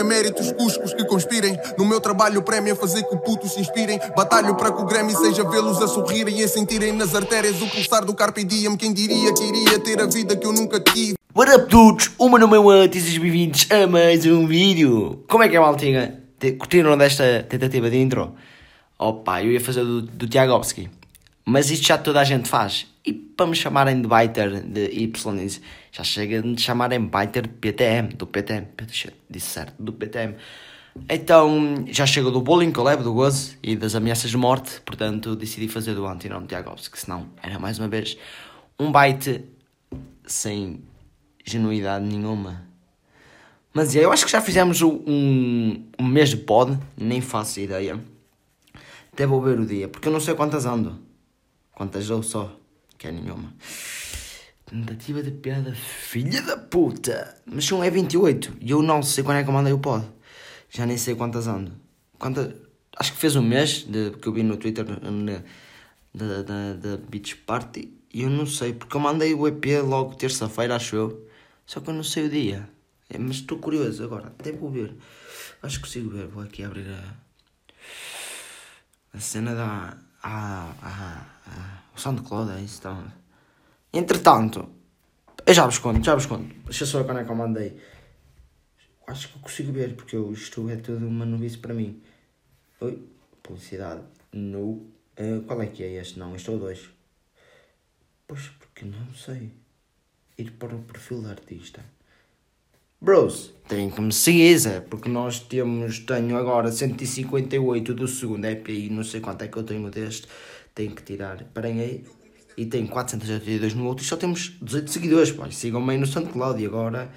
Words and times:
é 0.00 0.02
méritos, 0.02 0.50
cuscos 0.52 0.94
que 0.94 1.04
conspirem. 1.04 1.56
No 1.78 1.84
meu 1.84 2.00
trabalho, 2.00 2.42
prémio 2.42 2.72
a 2.72 2.76
fazer 2.76 3.02
que 3.04 3.16
putos 3.18 3.52
se 3.52 3.60
inspirem. 3.60 4.00
Batalho 4.16 4.54
para 4.56 4.72
que 4.72 4.82
o 4.82 4.86
Grammy 4.86 5.14
seja 5.14 5.48
vê-los 5.48 5.80
a 5.80 5.86
sorrirem 5.86 6.40
e 6.40 6.44
a 6.44 6.48
sentirem 6.48 6.92
nas 6.92 7.14
artérias 7.14 7.60
o 7.60 7.66
pulsar 7.68 8.04
do 8.04 8.14
Carpe 8.14 8.42
Diem. 8.42 8.76
Quem 8.76 8.92
diria 8.92 9.32
que 9.32 9.44
iria 9.44 9.78
ter 9.78 10.00
a 10.00 10.06
vida 10.06 10.36
que 10.36 10.46
eu 10.46 10.52
nunca 10.52 10.80
tive? 10.80 11.14
What 11.34 11.52
up, 11.54 11.66
dudes? 11.68 12.10
O 12.18 12.28
meu 12.28 12.54
é 12.54 12.58
Watt 12.58 12.98
e 12.98 13.18
bem-vindos 13.18 13.66
a 13.70 13.86
mais 13.86 14.26
um 14.26 14.46
vídeo. 14.46 15.24
Como 15.28 15.44
é 15.44 15.48
que 15.48 15.56
é, 15.56 15.60
maltinha? 15.60 16.20
Curtiram 16.58 16.96
desta 16.96 17.46
tentativa 17.48 17.90
de 17.90 17.98
intro? 17.98 18.34
Opa, 18.98 19.42
eu 19.42 19.52
ia 19.52 19.60
fazer 19.60 19.84
do, 19.84 20.02
do 20.02 20.26
Tiagovski. 20.26 20.90
Mas 21.44 21.70
isto 21.70 21.86
já 21.86 21.98
toda 21.98 22.20
a 22.20 22.24
gente 22.24 22.48
faz. 22.48 22.86
E 23.04 23.12
para 23.12 23.46
me 23.46 23.54
chamarem 23.54 24.02
de 24.02 24.08
Biter 24.08 24.62
de 24.62 24.86
Y, 24.90 25.60
já 25.90 26.04
chega 26.04 26.42
de 26.42 26.48
me 26.48 26.58
chamarem 26.58 27.00
Biter 27.06 27.48
PTM, 27.48 28.14
do 28.14 28.26
PTM. 28.26 28.66
Disse 29.28 29.46
certo, 29.46 29.82
do 29.82 29.92
PTM. 29.92 30.36
Então, 31.08 31.84
já 31.88 32.04
chega 32.04 32.30
do 32.30 32.40
bullying 32.40 32.72
que 32.72 32.78
eu 32.78 32.84
levo, 32.84 33.02
do 33.02 33.14
gozo 33.14 33.56
e 33.62 33.76
das 33.76 33.94
ameaças 33.94 34.30
de 34.30 34.36
morte. 34.36 34.80
Portanto, 34.82 35.34
decidi 35.34 35.68
fazer 35.68 35.94
do 35.94 36.06
antinome 36.06 36.46
Tiagovski. 36.46 36.98
Senão, 36.98 37.28
era 37.42 37.58
mais 37.58 37.78
uma 37.78 37.88
vez 37.88 38.18
um 38.78 38.90
byte 38.92 39.44
sem 40.26 40.82
genuidade 41.44 42.04
nenhuma. 42.04 42.66
Mas 43.72 43.94
eu 43.94 44.12
acho 44.12 44.24
que 44.24 44.32
já 44.32 44.40
fizemos 44.40 44.82
um, 44.82 45.84
um 45.98 46.04
mês 46.04 46.30
de 46.30 46.36
pod, 46.36 46.76
nem 46.96 47.20
faço 47.20 47.60
ideia. 47.60 48.00
Até 49.12 49.26
vou 49.26 49.40
ver 49.40 49.58
o 49.60 49.66
dia, 49.66 49.88
porque 49.88 50.08
eu 50.08 50.12
não 50.12 50.20
sei 50.20 50.34
quantas 50.34 50.66
ando. 50.66 50.98
Quantas 51.72 52.06
dou 52.08 52.22
só, 52.22 52.59
que 53.00 53.08
é 53.08 53.12
nenhuma. 53.12 53.52
Tentativa 54.66 55.22
de 55.22 55.30
piada, 55.30 55.74
filha 55.74 56.42
da 56.42 56.56
puta! 56.56 57.34
Mas 57.46 57.72
um 57.72 57.82
é 57.82 57.90
28 57.90 58.58
e 58.60 58.70
eu 58.70 58.82
não 58.82 59.02
sei 59.02 59.24
quando 59.24 59.38
é 59.38 59.42
que 59.42 59.48
eu 59.48 59.54
mandei 59.54 59.72
o 59.72 59.78
pod. 59.78 60.06
Já 60.68 60.84
nem 60.84 60.98
sei 60.98 61.14
quantas 61.16 61.46
ando. 61.48 61.72
Quantas... 62.18 62.54
Acho 62.96 63.12
que 63.12 63.18
fez 63.18 63.34
um 63.34 63.42
mês 63.42 63.84
de, 63.84 64.10
que 64.10 64.28
eu 64.28 64.32
vi 64.32 64.42
no 64.42 64.56
Twitter 64.58 64.84
na- 64.86 65.42
da, 66.12 66.42
da, 66.42 66.74
da 66.74 66.96
Beach 66.98 67.36
Party 67.36 67.90
e 68.12 68.22
eu 68.22 68.28
não 68.30 68.44
sei, 68.44 68.74
porque 68.74 68.94
eu 68.96 69.00
mandei 69.00 69.32
o 69.32 69.48
EP 69.48 69.64
logo 69.82 70.14
terça-feira, 70.16 70.76
acho 70.76 70.94
eu. 70.94 71.28
Só 71.64 71.80
que 71.80 71.88
eu 71.88 71.94
não 71.94 72.02
sei 72.04 72.26
o 72.26 72.28
dia. 72.28 72.68
É, 73.08 73.16
mas 73.16 73.36
estou 73.36 73.58
curioso 73.58 74.04
agora, 74.04 74.26
até 74.26 74.52
vou 74.52 74.70
ver. 74.70 74.94
Acho 75.62 75.76
que 75.78 75.84
consigo 75.86 76.10
ver, 76.10 76.26
vou 76.26 76.42
aqui 76.42 76.62
abrir 76.62 76.86
a, 76.90 77.14
a 79.14 79.20
cena 79.20 79.54
da. 79.54 79.96
A, 80.22 80.74
a, 80.82 81.26
a, 81.46 81.79
o 81.79 81.79
SoundCloud, 82.00 82.52
é 82.52 82.60
isso. 82.60 82.78
Então. 82.80 83.12
Entretanto, 83.92 84.68
eu 85.46 85.54
já 85.54 85.66
vos 85.66 85.78
conto, 85.78 86.04
já 86.04 86.14
vos 86.14 86.26
conto. 86.26 86.54
Deixa 86.64 86.86
só 86.86 86.98
ver 86.98 87.04
quando 87.04 87.20
é 87.20 87.24
que 87.24 87.30
eu 87.30 87.36
mandei. 87.36 87.76
Acho 89.06 89.28
que 89.28 89.36
eu 89.36 89.42
consigo 89.42 89.72
ver, 89.72 89.96
porque 89.96 90.14
eu, 90.16 90.32
isto 90.32 90.68
é 90.70 90.76
tudo 90.76 91.06
uma 91.06 91.26
novice 91.26 91.58
para 91.58 91.74
mim. 91.74 92.00
Oi, 92.80 93.02
publicidade. 93.42 94.02
No. 94.32 94.86
eh, 95.16 95.40
qual 95.46 95.60
é 95.60 95.66
que 95.66 95.82
é 95.82 95.94
este? 96.00 96.18
Não, 96.18 96.34
este 96.36 96.48
é 96.50 96.52
o 96.52 96.58
2. 96.58 96.88
Pois, 98.28 98.48
porque 98.58 98.84
não 98.84 99.12
sei. 99.12 99.50
Ir 100.38 100.52
para 100.52 100.74
o 100.74 100.82
perfil 100.82 101.22
do 101.22 101.28
artista. 101.28 101.84
Bros, 103.02 103.52
tem 103.66 103.90
que 103.90 104.00
me 104.00 104.12
seguir, 104.12 104.58
Zé, 104.58 104.80
porque 104.80 105.08
nós 105.08 105.40
temos, 105.40 106.00
tenho 106.00 106.36
agora 106.36 106.70
158 106.70 107.94
do 107.94 108.06
segundo 108.06 108.44
EP 108.44 108.68
e 108.68 108.90
não 108.90 109.02
sei 109.02 109.20
quanto 109.20 109.42
é 109.42 109.48
que 109.48 109.56
eu 109.56 109.64
tenho 109.64 109.90
deste. 109.90 110.28
Tenho 110.74 110.94
que 110.94 111.02
tirar, 111.02 111.44
parem 111.52 111.80
aí. 111.80 112.04
E 112.56 112.66
tenho 112.66 112.88
482 112.88 113.74
no 113.74 113.86
outro 113.86 114.04
e 114.04 114.06
só 114.06 114.16
temos 114.16 114.58
18 114.60 114.90
seguidores, 114.90 115.32
pá. 115.32 115.50
Sigam-me 115.50 115.92
aí 115.92 115.98
no 115.98 116.06
SoundCloud 116.06 116.62
e 116.62 116.66
agora... 116.66 117.10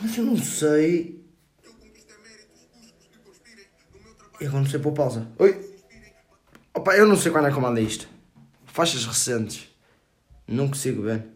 Mas 0.00 0.16
eu 0.16 0.24
não 0.24 0.36
sei... 0.36 1.24
E 4.40 4.46
agora 4.46 4.62
não 4.62 4.70
sei 4.70 4.80
pôr 4.80 4.92
pausa. 4.92 5.30
Oi! 5.38 5.70
Opa, 6.74 6.96
eu 6.96 7.06
não 7.06 7.16
sei 7.16 7.30
quando 7.30 7.48
é 7.48 7.50
que 7.50 7.56
eu 7.56 7.60
mandei 7.60 7.84
isto. 7.84 8.08
Faixas 8.64 9.04
recentes. 9.04 9.68
Não 10.48 10.68
consigo 10.68 11.02
ver. 11.02 11.26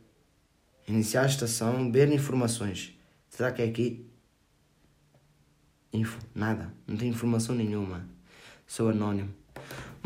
Iniciar 0.88 1.22
a 1.22 1.26
estação, 1.26 1.92
ver 1.92 2.10
informações. 2.10 2.98
Será 3.28 3.52
que 3.52 3.60
é 3.62 3.66
aqui? 3.66 4.06
Info, 5.92 6.18
nada. 6.34 6.74
Não 6.86 6.96
tem 6.96 7.08
informação 7.08 7.54
nenhuma. 7.54 8.08
Sou 8.66 8.88
anónimo. 8.88 9.32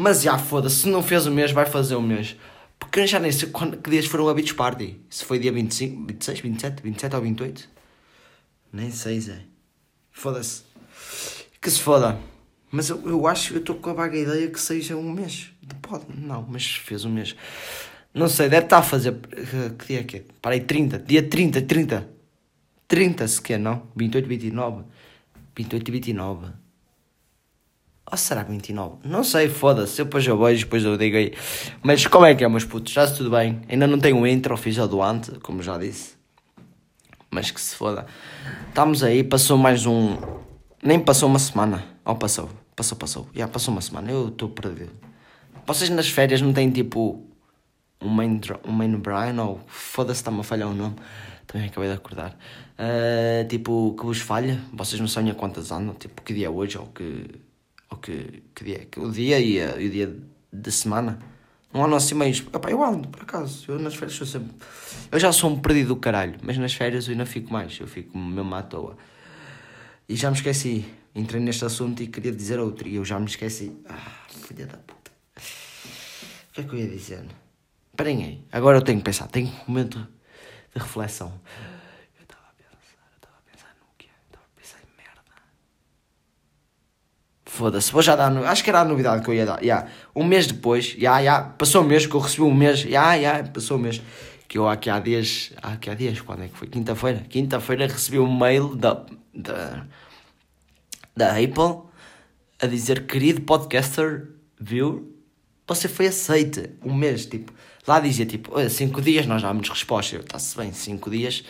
Mas 0.00 0.22
já 0.22 0.38
foda-se, 0.38 0.82
se 0.82 0.88
não 0.88 1.02
fez 1.02 1.26
o 1.26 1.30
mês, 1.32 1.50
vai 1.50 1.66
fazer 1.66 1.96
o 1.96 2.00
mês. 2.00 2.36
Porque 2.78 3.04
já 3.04 3.18
nem 3.18 3.32
sei 3.32 3.48
quando, 3.48 3.76
que 3.78 3.90
dias 3.90 4.06
foram 4.06 4.28
a 4.28 4.34
Beach 4.34 4.54
Party. 4.54 4.96
Se 5.10 5.24
foi 5.24 5.40
dia 5.40 5.50
25, 5.50 6.06
26, 6.06 6.40
27, 6.40 6.82
27 6.84 7.16
ou 7.16 7.22
28? 7.22 7.68
Nem 8.72 8.92
sei, 8.92 9.20
Zé. 9.20 9.40
Foda-se. 10.12 10.62
Que 11.60 11.68
se 11.68 11.80
foda. 11.80 12.16
Mas 12.70 12.90
eu, 12.90 13.08
eu 13.08 13.26
acho, 13.26 13.54
eu 13.54 13.58
estou 13.58 13.74
com 13.74 13.90
a 13.90 13.92
vaga 13.92 14.16
ideia 14.16 14.48
que 14.48 14.60
seja 14.60 14.94
um 14.94 15.10
mês. 15.10 15.50
Pode, 15.82 16.04
não, 16.16 16.46
mas 16.48 16.64
fez 16.76 17.04
um 17.04 17.10
mês. 17.10 17.34
Não 18.14 18.28
sei, 18.28 18.48
deve 18.48 18.66
estar 18.66 18.78
a 18.78 18.82
fazer. 18.82 19.18
Que 19.80 19.86
dia 19.88 20.00
é 20.00 20.04
que 20.04 20.16
é? 20.18 20.24
Parei, 20.40 20.60
30. 20.60 21.00
Dia 21.00 21.24
30, 21.24 21.62
30. 21.62 22.08
30 22.86 23.26
sequer, 23.26 23.58
não? 23.58 23.82
28, 23.96 24.28
29. 24.28 24.84
28 25.56 25.88
e 25.88 25.90
29. 25.90 26.46
Ou 28.10 28.16
será 28.16 28.42
que 28.42 28.50
29? 28.50 28.96
Não 29.04 29.22
sei, 29.22 29.48
foda-se. 29.48 30.00
Eu 30.00 30.06
depois 30.06 30.26
eu 30.26 30.38
vejo, 30.38 30.64
depois 30.64 30.82
eu 30.82 30.96
digo 30.96 31.16
aí. 31.16 31.34
Mas 31.82 32.06
como 32.06 32.24
é 32.24 32.34
que 32.34 32.42
é, 32.42 32.48
meus 32.48 32.64
putos? 32.64 32.92
Já 32.92 33.06
tudo 33.06 33.30
bem. 33.30 33.60
Ainda 33.68 33.86
não 33.86 33.98
tenho 33.98 34.18
o 34.18 34.26
intro, 34.26 34.56
fiz 34.56 34.78
a 34.78 34.86
do 34.86 35.02
ante, 35.02 35.32
como 35.40 35.62
já 35.62 35.76
disse. 35.76 36.16
Mas 37.30 37.50
que 37.50 37.60
se 37.60 37.74
foda. 37.74 38.06
Estamos 38.68 39.04
aí, 39.04 39.22
passou 39.22 39.58
mais 39.58 39.84
um. 39.84 40.16
Nem 40.82 40.98
passou 40.98 41.28
uma 41.28 41.38
semana. 41.38 41.84
Ou 42.02 42.16
passou? 42.16 42.48
Passou, 42.74 42.96
passou. 42.96 43.28
Já 43.34 43.46
passou 43.46 43.72
uma 43.72 43.82
semana. 43.82 44.10
Eu 44.10 44.28
estou 44.28 44.48
perdido. 44.48 44.92
Vocês 45.66 45.90
nas 45.90 46.08
férias 46.08 46.40
não 46.40 46.52
têm 46.54 46.70
tipo. 46.70 47.24
Um 48.00 48.08
main, 48.08 48.40
um 48.66 48.72
main 48.72 48.96
Brian 48.96 49.42
ou. 49.42 49.60
Foda-se, 49.66 50.20
está-me 50.20 50.40
a 50.40 50.42
falhar 50.42 50.68
o 50.68 50.74
nome. 50.74 50.96
Também 51.46 51.68
acabei 51.68 51.90
de 51.90 51.96
acordar. 51.96 52.34
Ah, 52.78 53.44
tipo, 53.46 53.94
que 53.98 54.06
vos 54.06 54.20
falha. 54.20 54.58
Vocês 54.72 54.98
não 54.98 55.08
sabem 55.08 55.30
a 55.30 55.34
quantas 55.34 55.70
andam. 55.70 55.94
Tipo, 55.94 56.22
que 56.22 56.32
dia 56.32 56.46
é 56.46 56.50
hoje 56.50 56.78
ou 56.78 56.86
que. 56.86 57.26
Ou 57.90 57.98
que. 57.98 58.42
Que 58.54 58.64
dia 58.64 58.82
é? 58.82 58.84
Que- 58.84 59.00
O 59.00 59.10
dia 59.10 59.38
e, 59.40 59.60
a- 59.60 59.76
e 59.80 59.86
o 59.86 59.90
dia 59.90 60.16
de 60.52 60.72
semana. 60.72 61.18
Não 61.72 61.84
há 61.84 61.88
nossos 61.88 62.10
e-mails. 62.10 62.38
Epá, 62.52 62.70
eu 62.70 62.82
ando, 62.82 63.08
por 63.08 63.22
acaso. 63.22 63.70
Eu 63.70 63.78
nas 63.78 63.94
férias 63.94 64.16
sou 64.16 64.26
sempre. 64.26 64.54
Eu 65.12 65.18
já 65.20 65.30
sou 65.32 65.50
um 65.50 65.58
perdido 65.60 65.88
do 65.88 65.96
caralho. 65.96 66.38
Mas 66.42 66.56
nas 66.58 66.72
férias 66.72 67.06
eu 67.06 67.12
ainda 67.12 67.26
fico 67.26 67.52
mais. 67.52 67.78
Eu 67.78 67.86
fico 67.86 68.16
mesmo 68.16 68.54
à 68.54 68.62
toa. 68.62 68.96
E 70.08 70.16
já 70.16 70.30
me 70.30 70.36
esqueci. 70.36 70.84
Entrei 71.14 71.40
neste 71.40 71.64
assunto 71.64 72.02
e 72.02 72.06
queria 72.06 72.32
dizer 72.32 72.58
outro. 72.58 72.88
E 72.88 72.94
eu 72.96 73.04
já 73.04 73.18
me 73.18 73.26
esqueci. 73.26 73.76
Ah, 73.88 74.26
filha 74.28 74.66
da 74.66 74.78
puta. 74.78 75.10
O 75.36 76.52
que 76.52 76.60
é 76.62 76.64
que 76.64 76.70
eu 76.74 76.78
ia 76.78 76.88
dizer? 76.88 77.24
Esperem 77.92 78.24
aí. 78.24 78.44
Agora 78.52 78.78
eu 78.78 78.82
tenho 78.82 78.98
que 78.98 79.04
pensar. 79.04 79.26
Tenho 79.28 79.48
um 79.48 79.68
momento 79.68 79.98
de 80.74 80.80
reflexão. 80.82 81.28
Eu 82.16 82.22
estava 82.22 82.44
a 82.44 82.52
pensar. 82.54 83.08
Eu 83.10 83.16
estava 83.16 83.36
a 83.36 83.50
pensar 83.50 83.76
no 83.78 83.86
quê? 83.98 84.06
Eu 84.08 84.26
estava 84.28 84.44
a 84.46 84.60
pensar 84.60 84.78
em 84.78 84.96
merda. 84.96 85.22
Foda-se. 87.58 87.90
Vou 87.92 88.00
já 88.02 88.14
dar. 88.16 88.30
no- 88.30 88.44
Acho 88.44 88.62
que 88.62 88.70
era 88.70 88.80
a 88.80 88.84
novidade 88.84 89.22
que 89.24 89.28
eu 89.30 89.34
ia 89.34 89.44
dar. 89.44 89.60
Yeah. 89.62 89.88
Um 90.14 90.24
mês 90.24 90.46
depois. 90.46 90.94
Yeah, 90.94 91.18
yeah. 91.20 91.48
Passou 91.58 91.82
um 91.82 91.86
mês 91.86 92.06
que 92.06 92.14
eu 92.14 92.20
recebi 92.20 92.42
um 92.42 92.54
mês. 92.54 92.84
Yeah, 92.84 93.14
yeah. 93.14 93.48
Passou 93.48 93.76
um 93.76 93.80
mês. 93.80 94.00
Que 94.46 94.56
eu 94.58 94.68
aqui 94.68 94.88
há 94.88 94.98
dias. 95.00 95.52
Aqui 95.62 95.90
há 95.90 95.94
dias. 95.94 96.20
Quando 96.20 96.44
é 96.44 96.48
que 96.48 96.56
foi? 96.56 96.68
Quinta-feira. 96.68 97.24
Quinta-feira 97.28 97.86
recebi 97.86 98.18
um 98.18 98.32
mail 98.38 98.74
da. 98.76 99.04
da 99.34 99.84
da 101.16 101.32
Apple 101.36 101.82
a 102.62 102.66
dizer 102.66 103.06
querido 103.06 103.40
podcaster 103.40 104.28
viu 104.60 105.12
você 105.66 105.88
foi 105.88 106.06
aceite 106.06 106.70
um 106.84 106.94
mês 106.94 107.26
tipo 107.26 107.52
lá 107.88 107.98
dizia 107.98 108.24
tipo 108.24 108.50
olha 108.54 108.70
cinco 108.70 109.02
dias 109.02 109.26
nós 109.26 109.42
damos 109.42 109.68
resposta 109.68 110.14
eu 110.14 110.20
está-se 110.20 110.56
bem 110.56 110.72
cinco 110.72 111.10
dias 111.10 111.42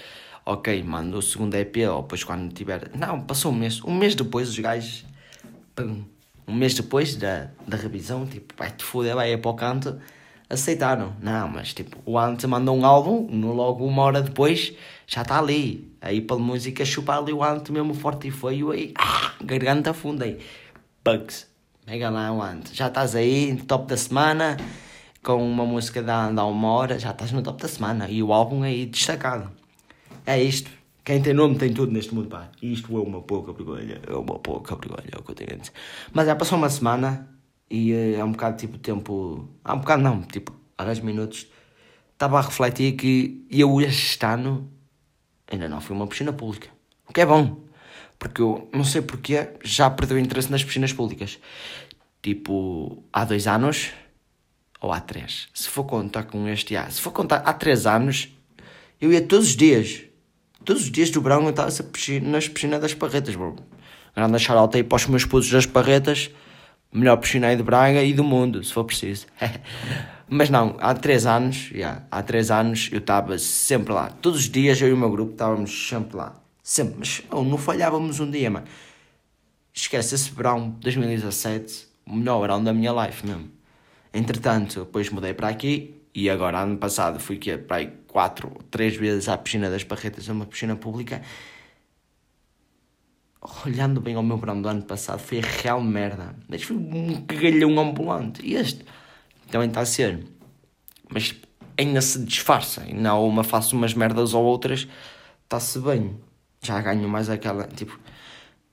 ok 0.46 0.82
mando 0.82 1.18
o 1.18 1.22
segundo 1.22 1.54
EP 1.54 1.76
ou 1.90 2.00
depois 2.00 2.24
quando 2.24 2.50
tiver 2.54 2.90
não 2.96 3.20
passou 3.20 3.52
um 3.52 3.54
mês 3.54 3.82
um 3.84 3.94
mês 3.94 4.14
depois 4.14 4.48
os 4.48 4.58
gajos 4.58 5.04
um 5.82 6.54
mês 6.54 6.74
depois 6.74 7.16
da, 7.16 7.48
da 7.66 7.76
revisão 7.76 8.26
tipo 8.26 8.54
vai 8.56 8.70
te 8.70 8.82
foder 8.84 9.14
vai 9.14 9.32
aí 9.32 9.38
para 9.38 9.50
o 9.50 9.54
canto 9.54 9.98
aceitaram. 10.48 11.14
Não 11.20 11.48
mas 11.48 11.74
tipo 11.74 11.98
o 12.06 12.18
Ante 12.18 12.46
mandou 12.46 12.76
um 12.76 12.84
álbum 12.84 13.28
no 13.30 13.52
logo 13.52 13.84
uma 13.84 14.02
hora 14.02 14.22
depois 14.22 14.72
já 15.06 15.22
está 15.22 15.38
ali. 15.38 15.92
A 16.00 16.08
Apple 16.08 16.38
Música 16.38 16.84
chupa 16.84 17.18
ali 17.18 17.32
o 17.32 17.42
Ante 17.42 17.72
mesmo 17.72 17.92
forte 17.92 18.28
e 18.28 18.30
feio 18.30 18.70
aí 18.70 18.94
ah, 18.98 19.32
garganta 19.42 19.92
funda 19.92 20.24
aí. 20.24 20.38
Bugs 21.04 21.46
mega 21.86 22.08
lá 22.08 22.32
o 22.32 22.42
Ante 22.42 22.74
já 22.74 22.88
estás 22.88 23.14
aí 23.14 23.56
top 23.66 23.86
da 23.86 23.96
semana 23.96 24.56
com 25.22 25.36
uma 25.46 25.66
música 25.66 26.02
da, 26.02 26.30
da 26.30 26.44
uma 26.44 26.68
hora 26.68 26.98
já 26.98 27.10
estás 27.10 27.32
no 27.32 27.42
top 27.42 27.60
da 27.60 27.68
semana 27.68 28.08
e 28.08 28.22
o 28.22 28.32
álbum 28.32 28.62
aí 28.62 28.86
destacado. 28.86 29.50
É 30.24 30.42
isto 30.42 30.77
quem 31.08 31.22
tem 31.22 31.32
nome 31.32 31.56
tem 31.56 31.72
tudo 31.72 31.90
neste 31.90 32.14
mundo, 32.14 32.28
pá. 32.28 32.50
Isto 32.60 32.94
é 32.94 33.00
uma 33.00 33.22
pouca 33.22 33.50
vergonha. 33.50 33.98
É 34.06 34.12
uma 34.12 34.38
pouca 34.38 34.76
vergonha, 34.76 35.08
é 35.10 35.18
o 35.18 35.22
que 35.22 35.30
eu 35.30 35.34
tenho 35.34 35.54
a 35.54 35.56
dizer. 35.56 35.72
Mas 36.12 36.26
já 36.26 36.36
passou 36.36 36.58
uma 36.58 36.68
semana 36.68 37.26
e 37.70 37.92
eh, 37.94 38.16
é 38.16 38.22
um 38.22 38.32
bocado 38.32 38.58
tipo 38.58 38.76
tempo. 38.76 39.48
Há 39.64 39.72
um 39.72 39.78
bocado 39.78 40.02
não, 40.02 40.20
tipo, 40.20 40.52
há 40.76 40.84
10 40.84 41.00
minutos. 41.00 41.46
Estava 42.12 42.38
a 42.38 42.42
refletir 42.42 42.92
que 42.92 43.46
eu 43.50 43.80
este 43.80 44.22
ano 44.26 44.70
ainda 45.50 45.66
não 45.66 45.80
fui 45.80 45.96
uma 45.96 46.06
piscina 46.06 46.30
pública. 46.30 46.68
O 47.08 47.12
que 47.14 47.22
é 47.22 47.24
bom. 47.24 47.58
Porque 48.18 48.42
eu 48.42 48.68
não 48.70 48.84
sei 48.84 49.00
porquê, 49.00 49.48
já 49.64 49.88
perdeu 49.88 50.18
interesse 50.18 50.50
nas 50.50 50.62
piscinas 50.62 50.92
públicas. 50.92 51.38
Tipo, 52.20 53.02
há 53.10 53.24
dois 53.24 53.46
anos 53.46 53.92
ou 54.78 54.92
há 54.92 55.00
três. 55.00 55.48
Se 55.54 55.70
for 55.70 55.84
contar 55.84 56.24
com 56.24 56.46
este 56.48 56.74
ano, 56.74 56.92
se 56.92 57.00
for 57.00 57.12
contar 57.12 57.36
há 57.36 57.52
três 57.54 57.86
anos, 57.86 58.28
eu 59.00 59.10
ia 59.10 59.22
todos 59.22 59.46
os 59.46 59.56
dias. 59.56 60.02
Todos 60.64 60.82
os 60.82 60.90
dias 60.90 61.10
do 61.10 61.20
verão 61.20 61.44
eu 61.44 61.50
estava 61.50 61.70
nas 62.22 62.48
piscinas 62.48 62.80
das 62.80 62.94
Parretas, 62.94 63.34
bro. 63.34 63.56
Grande 64.14 64.38
shout 64.38 64.76
aí 64.76 64.82
para 64.82 64.96
os 64.96 65.06
meus 65.06 65.24
putos 65.24 65.50
das 65.50 65.66
Parretas. 65.66 66.30
Melhor 66.92 67.16
piscina 67.18 67.48
aí 67.48 67.56
de 67.56 67.62
Braga 67.62 68.02
e 68.02 68.12
do 68.14 68.24
mundo, 68.24 68.62
se 68.64 68.72
for 68.72 68.84
preciso. 68.84 69.26
Mas 70.28 70.50
não, 70.50 70.76
há 70.80 70.94
três 70.94 71.24
anos, 71.24 71.70
yeah, 71.70 72.04
há 72.10 72.22
três 72.22 72.50
anos 72.50 72.90
eu 72.92 72.98
estava 72.98 73.38
sempre 73.38 73.92
lá. 73.92 74.10
Todos 74.10 74.40
os 74.40 74.48
dias 74.50 74.80
eu 74.80 74.88
e 74.88 74.92
o 74.92 74.96
meu 74.96 75.10
grupo 75.10 75.32
estávamos 75.32 75.88
sempre 75.88 76.16
lá. 76.16 76.36
Sempre, 76.62 76.98
mas 76.98 77.22
oh, 77.30 77.42
não 77.42 77.56
falhávamos 77.56 78.20
um 78.20 78.30
dia, 78.30 78.50
mano. 78.50 78.66
Esquece, 79.72 80.14
esse 80.14 80.30
verão 80.30 80.76
2017, 80.80 81.88
o 82.04 82.14
melhor 82.14 82.42
verão 82.42 82.62
da 82.62 82.74
minha 82.74 82.92
life 82.92 83.26
mesmo. 83.26 83.50
Entretanto, 84.12 84.80
depois 84.80 85.08
mudei 85.08 85.32
para 85.32 85.48
aqui 85.48 85.97
e 86.14 86.28
agora, 86.30 86.60
ano 86.60 86.78
passado, 86.78 87.20
fui 87.20 87.36
que 87.36 87.56
para 87.56 87.78
aí 87.78 87.92
quatro, 88.06 88.50
três 88.70 88.96
vezes 88.96 89.28
à 89.28 89.36
piscina 89.36 89.70
das 89.70 89.82
Barretas, 89.82 90.28
uma 90.28 90.46
piscina 90.46 90.74
pública. 90.76 91.22
Olhando 93.64 94.00
bem 94.00 94.14
ao 94.14 94.22
meu 94.22 94.36
verão 94.36 94.60
do 94.60 94.68
ano 94.68 94.82
passado, 94.82 95.20
foi 95.20 95.40
real 95.40 95.80
merda. 95.80 96.34
Mas 96.48 96.62
foi 96.62 96.76
um 96.76 97.24
galhão 97.24 97.78
ambulante. 97.78 98.44
E 98.44 98.54
este 98.54 98.84
também 99.50 99.68
está 99.68 99.80
a 99.80 99.86
ser. 99.86 100.26
Mas 101.08 101.34
ainda 101.78 102.00
se 102.00 102.24
disfarça. 102.24 102.84
Não 102.92 103.26
uma 103.26 103.44
faço 103.44 103.76
umas 103.76 103.94
merdas 103.94 104.34
ou 104.34 104.44
outras, 104.44 104.88
está-se 105.44 105.78
bem. 105.78 106.18
Já 106.60 106.80
ganho 106.80 107.08
mais 107.08 107.30
aquela, 107.30 107.64
tipo, 107.68 107.98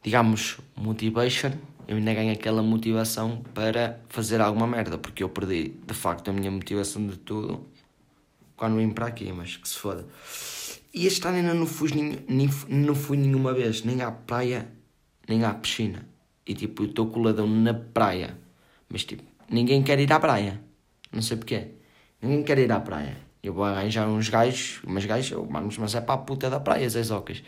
digamos, 0.02 0.58
motivation 0.76 1.52
eu 1.88 1.98
ainda 1.98 2.14
ganho 2.14 2.32
aquela 2.32 2.64
motivação 2.64 3.44
para 3.54 4.00
fazer 4.10 4.42
alguma 4.42 4.68
merda, 4.68 4.98
porque 4.98 5.24
eu 5.24 5.30
perdi 5.30 5.70
de 5.86 5.94
facto 5.94 6.30
a 6.30 6.34
minha 6.34 6.50
motivação 6.50 7.06
de 7.06 7.18
tudo 7.18 7.66
quando 8.56 8.78
vim 8.78 8.90
para 8.90 9.08
aqui, 9.08 9.32
mas 9.32 9.58
que 9.58 9.68
se 9.68 9.78
foda. 9.78 10.06
E 10.94 11.06
este 11.06 11.28
ano 11.28 11.38
ainda 11.38 11.54
não 11.54 11.66
fui, 11.66 11.92
nem, 11.92 12.50
não 12.70 12.96
fui 12.96 13.18
nenhuma 13.18 13.54
vez, 13.54 13.84
nem 13.84 14.02
à 14.02 14.12
praia, 14.12 14.68
nem 15.28 15.44
à 15.44 15.54
piscina. 15.54 16.08
E 16.46 16.54
tipo, 16.54 16.84
eu 16.84 16.88
estou 16.88 17.08
coladão 17.08 17.48
na 17.48 17.74
praia, 17.74 18.38
mas 18.88 19.04
tipo, 19.04 19.24
ninguém 19.50 19.84
quer 19.84 20.00
ir 20.00 20.12
à 20.12 20.20
praia, 20.20 20.62
não 21.12 21.22
sei 21.22 21.38
porquê. 21.38 21.72
Ninguém 22.22 22.44
quer 22.44 22.58
ir 22.60 22.72
à 22.72 22.80
praia. 22.80 23.18
Eu 23.44 23.54
vou 23.54 23.64
arranjar 23.64 24.08
uns 24.08 24.30
gajos, 24.30 24.82
umas 24.84 25.06
gajas, 25.06 25.38
mas 25.78 25.94
é 25.94 26.02
para 26.02 26.16
a 26.16 26.18
puta 26.18 26.50
da 26.50 26.60
praia, 26.60 26.90
Zé 26.90 27.04
Zocas. 27.04 27.44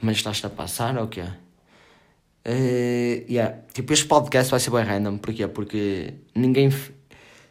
Mas 0.00 0.16
estás-te 0.16 0.44
a 0.44 0.50
passar 0.50 0.98
ou 0.98 1.04
o 1.04 1.08
quê? 1.08 1.24
Uh, 2.44 3.24
yeah. 3.30 3.58
Tipo, 3.72 3.92
este 3.92 4.06
podcast 4.06 4.50
vai 4.50 4.60
ser 4.60 4.70
bem 4.70 4.84
random. 4.84 5.18
Porquê? 5.18 5.46
Porque 5.46 6.14
ninguém. 6.34 6.70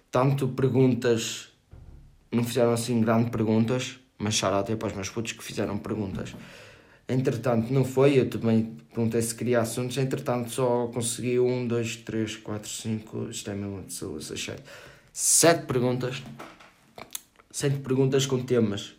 Tanto 0.09 0.49
perguntas. 0.49 1.49
Não 2.31 2.43
fizeram 2.43 2.73
assim 2.73 3.01
grandes 3.01 3.29
perguntas. 3.29 3.99
Mas 4.17 4.41
até 4.43 4.75
para 4.75 4.89
os 4.89 4.93
meus 4.93 5.09
putos 5.09 5.31
que 5.31 5.43
fizeram 5.43 5.77
perguntas. 5.77 6.35
Entretanto, 7.07 7.73
não 7.73 7.83
foi. 7.83 8.19
Eu 8.19 8.29
também 8.29 8.77
perguntei 8.93 9.21
se 9.21 9.33
queria 9.33 9.61
assuntos. 9.61 9.97
Entretanto, 9.97 10.51
só 10.51 10.87
consegui 10.87 11.39
um, 11.39 11.67
dois, 11.67 11.95
três, 11.95 12.35
quatro, 12.35 12.69
cinco. 12.69 13.29
Isto 13.29 13.51
é 13.51 13.55
mesmo 13.55 13.83
de 13.83 13.93
saúde, 13.93 14.25
Sete 15.13 15.65
perguntas. 15.65 16.21
Sete 17.49 17.79
perguntas 17.79 18.25
com 18.25 18.41
temas. 18.43 18.93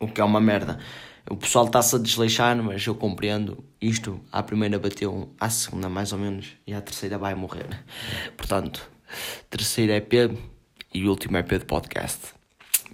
O 0.00 0.08
que 0.08 0.20
é 0.20 0.24
uma 0.24 0.40
merda. 0.40 0.78
O 1.30 1.36
pessoal 1.36 1.66
está-se 1.66 1.96
a 1.96 1.98
desleixar, 1.98 2.54
mas 2.62 2.86
eu 2.86 2.94
compreendo. 2.94 3.64
Isto, 3.80 4.20
à 4.30 4.42
primeira 4.42 4.78
bateu, 4.78 5.34
à 5.40 5.48
segunda 5.48 5.88
mais 5.88 6.12
ou 6.12 6.18
menos, 6.18 6.48
e 6.66 6.74
à 6.74 6.80
terceira 6.82 7.16
vai 7.16 7.34
morrer. 7.34 7.66
Portanto, 8.36 8.86
terceiro 9.48 9.92
EP 9.92 10.36
e 10.92 11.08
último 11.08 11.38
EP 11.38 11.58
de 11.58 11.64
podcast. 11.64 12.34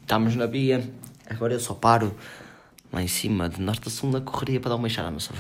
Estamos 0.00 0.36
na 0.36 0.46
via, 0.46 0.88
agora 1.28 1.54
eu 1.54 1.60
só 1.60 1.74
paro 1.74 2.16
lá 2.92 3.02
em 3.02 3.08
cima, 3.08 3.48
de 3.48 3.60
norte 3.60 3.88
a 3.88 4.20
correria 4.20 4.60
para 4.60 4.70
dar 4.70 4.76
uma 4.76 4.86
eixada, 4.86 5.10
não 5.10 5.20
sei. 5.20 5.36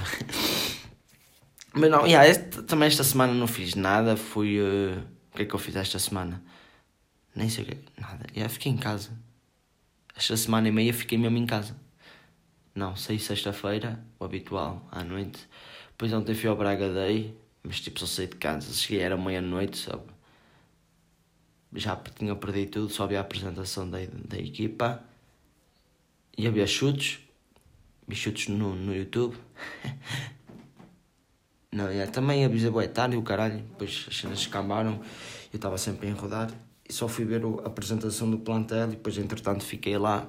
Mas 1.72 1.90
não, 1.90 2.04
yeah, 2.04 2.28
este, 2.28 2.62
também 2.62 2.88
esta 2.88 3.04
semana 3.04 3.32
não 3.32 3.46
fiz 3.46 3.74
nada, 3.74 4.16
fui... 4.16 4.60
Uh, 4.60 5.00
o 5.32 5.36
que 5.36 5.42
é 5.42 5.44
que 5.44 5.54
eu 5.54 5.58
fiz 5.58 5.76
esta 5.76 5.98
semana? 6.00 6.42
Nem 7.34 7.48
sei 7.48 7.62
o 7.62 7.66
que, 7.68 7.78
nada. 8.00 8.26
Yeah, 8.34 8.52
fiquei 8.52 8.72
em 8.72 8.76
casa. 8.76 9.10
Esta 10.16 10.36
semana 10.36 10.68
e 10.68 10.72
meia 10.72 10.92
fiquei 10.92 11.16
mesmo 11.16 11.38
em 11.38 11.46
casa. 11.46 11.76
Não, 12.74 12.94
saí 12.94 13.18
sexta-feira, 13.18 14.02
o 14.18 14.24
habitual, 14.24 14.86
à 14.90 15.02
noite. 15.02 15.48
Depois 15.90 16.12
ontem 16.12 16.34
fui 16.34 16.48
ao 16.48 16.56
Braga 16.56 16.92
Day, 16.92 17.36
mas 17.62 17.80
tipo 17.80 17.98
só 18.00 18.06
saí 18.06 18.26
de 18.26 18.36
casa. 18.36 18.72
Cheguei, 18.72 19.02
era 19.02 19.16
meia-noite, 19.16 19.76
sabe? 19.76 20.04
Já 21.72 21.96
tinha 21.96 22.34
perdido 22.34 22.70
tudo, 22.70 22.88
só 22.88 23.04
havia 23.04 23.18
a 23.18 23.20
apresentação 23.22 23.88
da, 23.88 23.98
da 24.26 24.38
equipa. 24.38 25.02
E 26.36 26.46
havia 26.46 26.66
chutes. 26.66 27.20
Vi 28.06 28.16
chutes 28.16 28.48
no, 28.48 28.74
no 28.74 28.94
YouTube. 28.94 29.36
Não, 31.72 31.86
é, 31.88 32.06
também 32.06 32.44
avisei 32.44 32.70
boa 32.70 32.88
tarde 32.88 33.16
o 33.16 33.22
caralho. 33.22 33.58
Depois 33.58 34.06
as 34.08 34.16
cenas 34.16 34.40
escambaram. 34.40 35.00
Eu 35.52 35.56
estava 35.56 35.78
sempre 35.78 36.08
a 36.08 36.10
enrodar. 36.10 36.50
E 36.88 36.92
só 36.92 37.06
fui 37.06 37.24
ver 37.24 37.42
a 37.44 37.66
apresentação 37.66 38.30
do 38.30 38.38
plantel. 38.38 38.88
E 38.88 38.90
depois, 38.92 39.18
entretanto, 39.18 39.64
fiquei 39.64 39.96
lá 39.98 40.28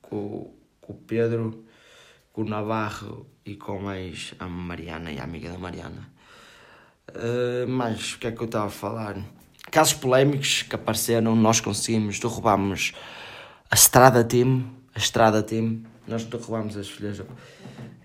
com 0.00 0.54
com 0.82 0.92
o 0.92 0.96
Pedro, 0.96 1.64
com 2.32 2.42
o 2.42 2.44
Navarro 2.44 3.26
e 3.46 3.54
com 3.56 3.80
mais 3.80 4.34
a 4.38 4.46
Mariana 4.46 5.10
e 5.10 5.18
a 5.18 5.24
amiga 5.24 5.50
da 5.50 5.58
Mariana. 5.58 6.10
Uh, 7.08 7.66
mas 7.68 8.14
o 8.14 8.18
que 8.18 8.26
é 8.26 8.32
que 8.32 8.40
eu 8.40 8.46
estava 8.46 8.66
a 8.66 8.70
falar? 8.70 9.16
Casos 9.70 9.94
polémicos 9.94 10.62
que 10.62 10.74
apareceram, 10.74 11.34
nós 11.34 11.60
conseguimos, 11.60 12.18
derrubamos 12.18 12.92
a 13.70 13.74
Estrada 13.74 14.22
Team, 14.24 14.64
a 14.94 14.98
Estrada 14.98 15.42
Team, 15.42 15.82
nós 16.06 16.24
derrubamos 16.24 16.76
as 16.76 16.88
filhas. 16.88 17.22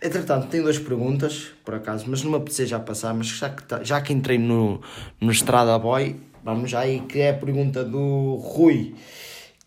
Entretanto, 0.02 0.48
tenho 0.48 0.64
duas 0.64 0.78
perguntas, 0.78 1.52
por 1.66 1.74
acaso, 1.74 2.06
mas 2.08 2.22
não 2.22 2.32
me 2.32 2.38
apetece 2.38 2.68
já 2.68 2.80
passar, 2.80 3.14
mas 3.14 3.28
já 3.28 3.50
que, 3.50 3.64
tá, 3.64 3.84
já 3.84 4.00
que 4.00 4.14
entrei 4.14 4.38
no, 4.38 4.82
no 5.20 5.32
Estrada 5.32 5.78
Boy, 5.80 6.16
vamos 6.44 6.70
já 6.70 6.82
aí, 6.82 7.02
que 7.02 7.20
é 7.20 7.32
a 7.32 7.34
pergunta 7.34 7.84
do 7.84 8.36
Rui 8.36 8.96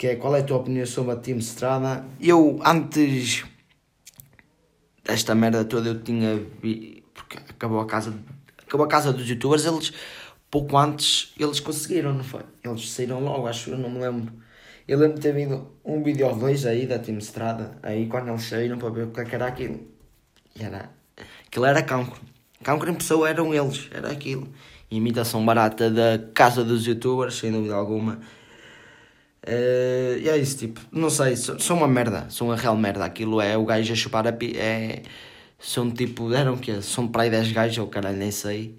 que 0.00 0.06
é 0.06 0.17
qual 0.17 0.35
é 0.35 0.41
a 0.41 0.43
tua 0.43 0.56
opinião 0.56 0.87
sobre 0.87 1.12
a 1.12 1.17
Team 1.17 1.37
Strada? 1.41 2.06
Eu, 2.19 2.58
antes 2.64 3.44
desta 5.05 5.35
merda 5.35 5.62
toda, 5.62 5.91
eu 5.91 6.00
tinha 6.00 6.43
vi, 6.62 7.05
porque 7.12 7.37
acabou 7.37 7.80
a 7.80 7.87
casa, 7.87 8.14
acabou 8.66 8.87
a 8.87 8.88
casa 8.88 9.12
dos 9.12 9.28
youtubers, 9.28 9.66
eles, 9.66 9.92
pouco 10.50 10.78
antes, 10.78 11.35
eles 11.38 11.61
conseguiram, 11.61 12.14
não 12.14 12.25
foi? 12.25 12.40
Eles 12.64 12.90
saíram 12.90 13.21
logo, 13.21 13.47
acho 13.47 13.69
eu, 13.69 13.76
não 13.76 13.90
me 13.90 13.99
lembro. 13.99 14.33
Eu 14.88 14.99
lembro 14.99 15.16
de 15.16 15.21
ter 15.21 15.35
vindo 15.35 15.71
um 15.85 16.02
vídeo 16.02 16.28
ou 16.28 16.35
dois 16.35 16.64
aí 16.64 16.87
da 16.87 16.99
Team 16.99 17.19
Strada, 17.19 17.76
aí 17.83 18.07
quando 18.07 18.28
eles 18.28 18.45
saíram 18.45 18.78
para 18.78 18.88
ver 18.88 19.04
o 19.04 19.11
que 19.11 19.21
é 19.21 19.28
era 19.30 19.49
aquilo. 19.49 19.87
E 20.59 20.62
era, 20.62 20.88
aquilo 21.47 21.66
era 21.66 21.83
cancro. 21.83 22.19
Cancro 22.64 22.88
em 22.88 22.95
pessoa 22.95 23.28
eram 23.28 23.52
eles, 23.52 23.90
era 23.92 24.11
aquilo. 24.11 24.49
Imitação 24.90 25.45
barata 25.45 25.90
da 25.90 26.19
casa 26.33 26.64
dos 26.64 26.87
youtubers, 26.87 27.35
sem 27.35 27.52
dúvida 27.52 27.75
alguma 27.75 28.19
Uh, 29.47 30.18
e 30.20 30.28
é 30.28 30.37
isso, 30.37 30.59
tipo, 30.59 30.80
não 30.92 31.09
sei, 31.09 31.35
sou 31.35 31.76
uma 31.76 31.88
merda, 31.88 32.28
sou 32.28 32.49
uma 32.49 32.56
real 32.56 32.76
merda. 32.76 33.04
Aquilo 33.04 33.40
é 33.40 33.56
o 33.56 33.64
gajo 33.64 33.92
a 33.92 33.97
chupar 33.97 34.26
a 34.26 34.32
pi. 34.32 34.56
É, 34.56 35.02
são 35.59 35.90
tipo, 35.90 36.32
eram 36.32 36.54
o 36.54 36.59
quê? 36.59 36.82
São 36.82 37.09
para 37.09 37.23
aí 37.23 37.30
10 37.30 37.52
gajos, 37.52 37.78
ou 37.78 37.87
caralho, 37.87 38.18
nem 38.18 38.30
sei. 38.30 38.78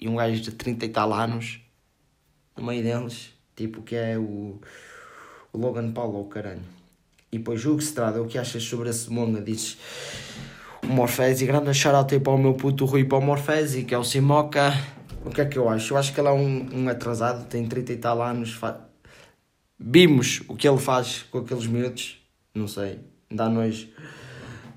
E 0.00 0.08
um 0.08 0.16
gajo 0.16 0.40
de 0.40 0.52
30 0.52 0.84
e 0.84 0.88
tal 0.88 1.12
anos, 1.12 1.60
no 2.56 2.64
meio 2.64 2.82
deles, 2.82 3.30
tipo, 3.54 3.82
que 3.82 3.94
é 3.94 4.18
o, 4.18 4.60
o 5.52 5.58
Logan 5.58 5.92
Paul, 5.92 6.14
ou 6.14 6.24
caralho. 6.26 6.62
E 7.30 7.38
depois, 7.38 7.64
Hugo 7.64 7.80
Estrada, 7.80 8.20
o 8.22 8.26
que 8.26 8.38
achas 8.38 8.62
sobre 8.62 8.90
esse 8.90 9.10
monga? 9.10 9.40
Dizes 9.40 9.78
o 10.82 10.86
Morfese, 10.86 11.46
grande 11.46 11.72
shout 11.72 12.18
para 12.20 12.32
o 12.32 12.38
meu 12.38 12.54
puto 12.54 12.84
Rui 12.84 13.04
para 13.04 13.18
o 13.18 13.22
Morfese, 13.22 13.84
que 13.84 13.94
é 13.94 13.98
o 13.98 14.04
Simoca. 14.04 14.72
O 15.24 15.30
que 15.30 15.40
é 15.40 15.44
que 15.44 15.58
eu 15.58 15.68
acho? 15.68 15.94
Eu 15.94 15.98
acho 15.98 16.12
que 16.12 16.20
ele 16.20 16.28
é 16.28 16.32
um, 16.32 16.68
um 16.72 16.88
atrasado, 16.88 17.46
tem 17.46 17.66
30 17.66 17.92
e 17.92 17.96
tal 17.96 18.22
anos, 18.22 18.52
faz 18.52 18.76
Vimos 19.78 20.42
o 20.48 20.54
que 20.54 20.68
ele 20.68 20.78
faz 20.78 21.24
com 21.30 21.38
aqueles 21.38 21.66
miúdos, 21.66 22.18
não 22.54 22.68
sei, 22.68 23.00
dá 23.30 23.48
nojo. 23.48 23.88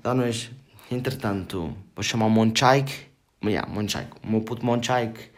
Dá 0.02 0.12
nojo. 0.14 0.50
Entretanto, 0.90 1.76
vou 1.94 2.02
chamar 2.02 2.26
o 2.26 2.30
Monchaik. 2.30 3.06
Yeah, 3.44 3.68
Monchaik. 3.70 4.10
O 4.24 4.30
meu 4.30 4.40
puto 4.40 4.64
Monchaik 4.66 5.30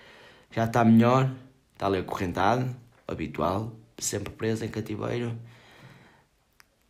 já 0.51 0.65
está 0.65 0.85
melhor, 0.85 1.31
está 1.73 1.87
ali 1.87 1.99
acorrentado, 1.99 2.75
habitual, 3.07 3.77
sempre 3.99 4.33
preso 4.33 4.65
em 4.65 4.69
cativeiro. 4.69 5.37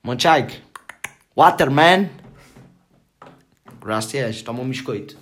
Monchaik, 0.02 0.62
Waterman. 1.36 2.10
Graças, 3.80 4.42
toma 4.42 4.60
um 4.62 4.68
biscoito. 4.68 5.16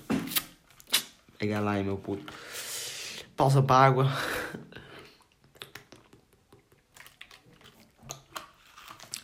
Pega 1.38 1.60
lá 1.60 1.72
aí, 1.72 1.84
meu 1.84 1.96
puto. 1.96 2.32
Pausa 3.36 3.62
para 3.62 3.76
a 3.76 3.86
água. 3.86 4.12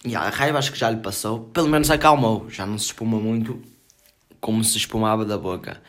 E 0.05 0.15
a 0.15 0.29
raiva 0.29 0.59
acho 0.59 0.73
que 0.73 0.79
já 0.79 0.91
lhe 0.91 0.99
passou. 1.01 1.47
Pelo 1.47 1.69
menos 1.69 1.91
acalmou. 1.91 2.49
Já 2.51 2.67
não 2.67 2.79
se 2.79 2.87
espuma 2.87 3.19
muito. 3.19 3.63
como 4.41 4.63
se 4.63 4.77
espumava 4.77 5.25
da 5.25 5.39
boca. 5.39 5.81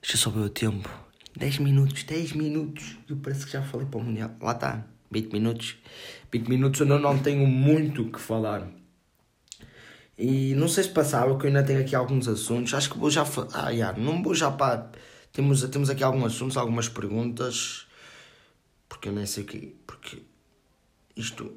Deixa 0.00 0.16
eu 0.16 0.18
só 0.18 0.30
ver 0.30 0.40
o 0.40 0.48
tempo. 0.48 0.88
10 1.36 1.58
minutos, 1.58 2.04
10 2.04 2.32
minutos. 2.32 2.96
Eu 3.08 3.16
parece 3.16 3.46
que 3.46 3.52
já 3.52 3.62
falei 3.62 3.86
para 3.86 3.98
o 3.98 4.04
Mundial. 4.04 4.30
Lá 4.40 4.52
está, 4.52 4.86
20 5.10 5.32
minutos. 5.32 5.76
20 6.32 6.48
minutos 6.48 6.80
eu 6.80 6.86
não, 6.86 6.98
não 6.98 7.18
tenho 7.18 7.46
muito 7.46 8.02
o 8.02 8.12
que 8.12 8.20
falar. 8.20 8.68
E 10.16 10.54
não 10.54 10.68
sei 10.68 10.84
se 10.84 10.90
passava, 10.90 11.36
que 11.38 11.46
eu 11.46 11.48
ainda 11.48 11.62
tenho 11.62 11.80
aqui 11.80 11.96
alguns 11.96 12.28
assuntos. 12.28 12.74
Acho 12.74 12.90
que 12.90 12.98
vou 12.98 13.10
já. 13.10 13.24
Ah, 13.54 13.70
yeah, 13.70 13.98
não 13.98 14.22
vou 14.22 14.34
já 14.34 14.50
para. 14.50 14.90
Temos, 15.32 15.62
temos 15.68 15.90
aqui 15.90 16.04
alguns 16.04 16.34
assuntos, 16.34 16.56
algumas 16.56 16.88
perguntas. 16.88 17.86
Porque 18.88 19.08
eu 19.08 19.12
nem 19.12 19.26
sei 19.26 19.44
o 19.44 19.46
que. 19.46 19.74
Porque 19.86 20.22
isto. 21.16 21.52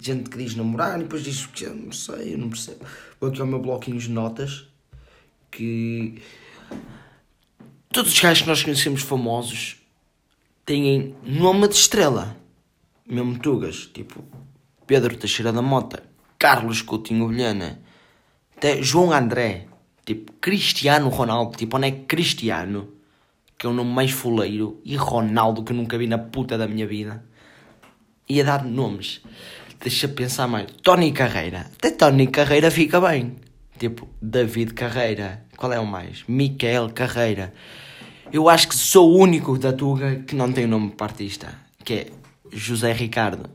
Gente 0.00 0.28
que 0.28 0.36
diz 0.36 0.54
namorar 0.54 0.98
e 0.98 1.04
depois 1.04 1.24
diz 1.24 1.46
que 1.46 1.66
não 1.66 1.90
sei, 1.90 2.34
eu 2.34 2.38
não 2.38 2.50
percebo. 2.50 2.84
Vou 3.18 3.30
aqui 3.30 3.40
ao 3.40 3.46
meu 3.46 3.58
bloquinho 3.58 3.98
de 3.98 4.10
notas. 4.10 4.68
Que. 5.50 6.20
Todos 7.88 8.12
os 8.12 8.20
gajos 8.20 8.42
que 8.42 8.48
nós 8.48 8.62
conhecemos 8.62 9.02
famosos 9.02 9.76
têm 10.66 11.14
nome 11.22 11.68
de 11.68 11.74
estrela. 11.74 12.36
Mesmo 13.06 13.38
tugas. 13.38 13.86
Tipo 13.86 14.22
Pedro 14.86 15.16
Teixeira 15.16 15.52
da 15.52 15.62
Mota, 15.62 16.02
Carlos 16.38 16.82
Coutinho 16.82 17.28
Vilhena, 17.28 17.80
até 18.56 18.82
João 18.82 19.10
André, 19.10 19.66
tipo 20.04 20.32
Cristiano 20.34 21.08
Ronaldo. 21.08 21.56
Tipo, 21.56 21.78
onde 21.78 21.88
é 21.88 21.92
Cristiano? 21.92 22.92
Que 23.56 23.66
é 23.66 23.70
o 23.70 23.72
nome 23.72 23.90
mais 23.90 24.10
fuleiro. 24.10 24.80
E 24.84 24.96
Ronaldo, 24.96 25.64
que 25.64 25.72
eu 25.72 25.76
nunca 25.76 25.96
vi 25.96 26.06
na 26.06 26.18
puta 26.18 26.58
da 26.58 26.68
minha 26.68 26.86
vida. 26.86 27.24
Ia 28.28 28.44
dar 28.44 28.64
nomes. 28.64 29.20
Deixa 29.80 30.08
pensar 30.08 30.48
mais. 30.48 30.66
Tony 30.82 31.12
Carreira. 31.12 31.70
Até 31.78 31.90
Tony 31.90 32.26
Carreira 32.26 32.70
fica 32.70 33.00
bem. 33.00 33.36
Tipo, 33.78 34.08
David 34.20 34.74
Carreira. 34.74 35.44
Qual 35.56 35.72
é 35.72 35.78
o 35.78 35.86
mais? 35.86 36.24
Miquel 36.26 36.90
Carreira. 36.90 37.52
Eu 38.32 38.48
acho 38.48 38.68
que 38.68 38.74
sou 38.74 39.12
o 39.12 39.18
único 39.18 39.56
da 39.58 39.72
Tuga 39.72 40.16
que 40.26 40.34
não 40.34 40.52
tem 40.52 40.64
o 40.64 40.68
nome 40.68 40.90
para 40.90 41.06
artista. 41.06 41.54
Que 41.84 41.94
é 41.94 42.06
José 42.52 42.92
Ricardo. 42.92 43.48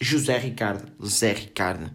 José 0.00 0.38
Ricardo. 0.38 0.92
Zé 1.04 1.32
Ricardo. 1.32 1.90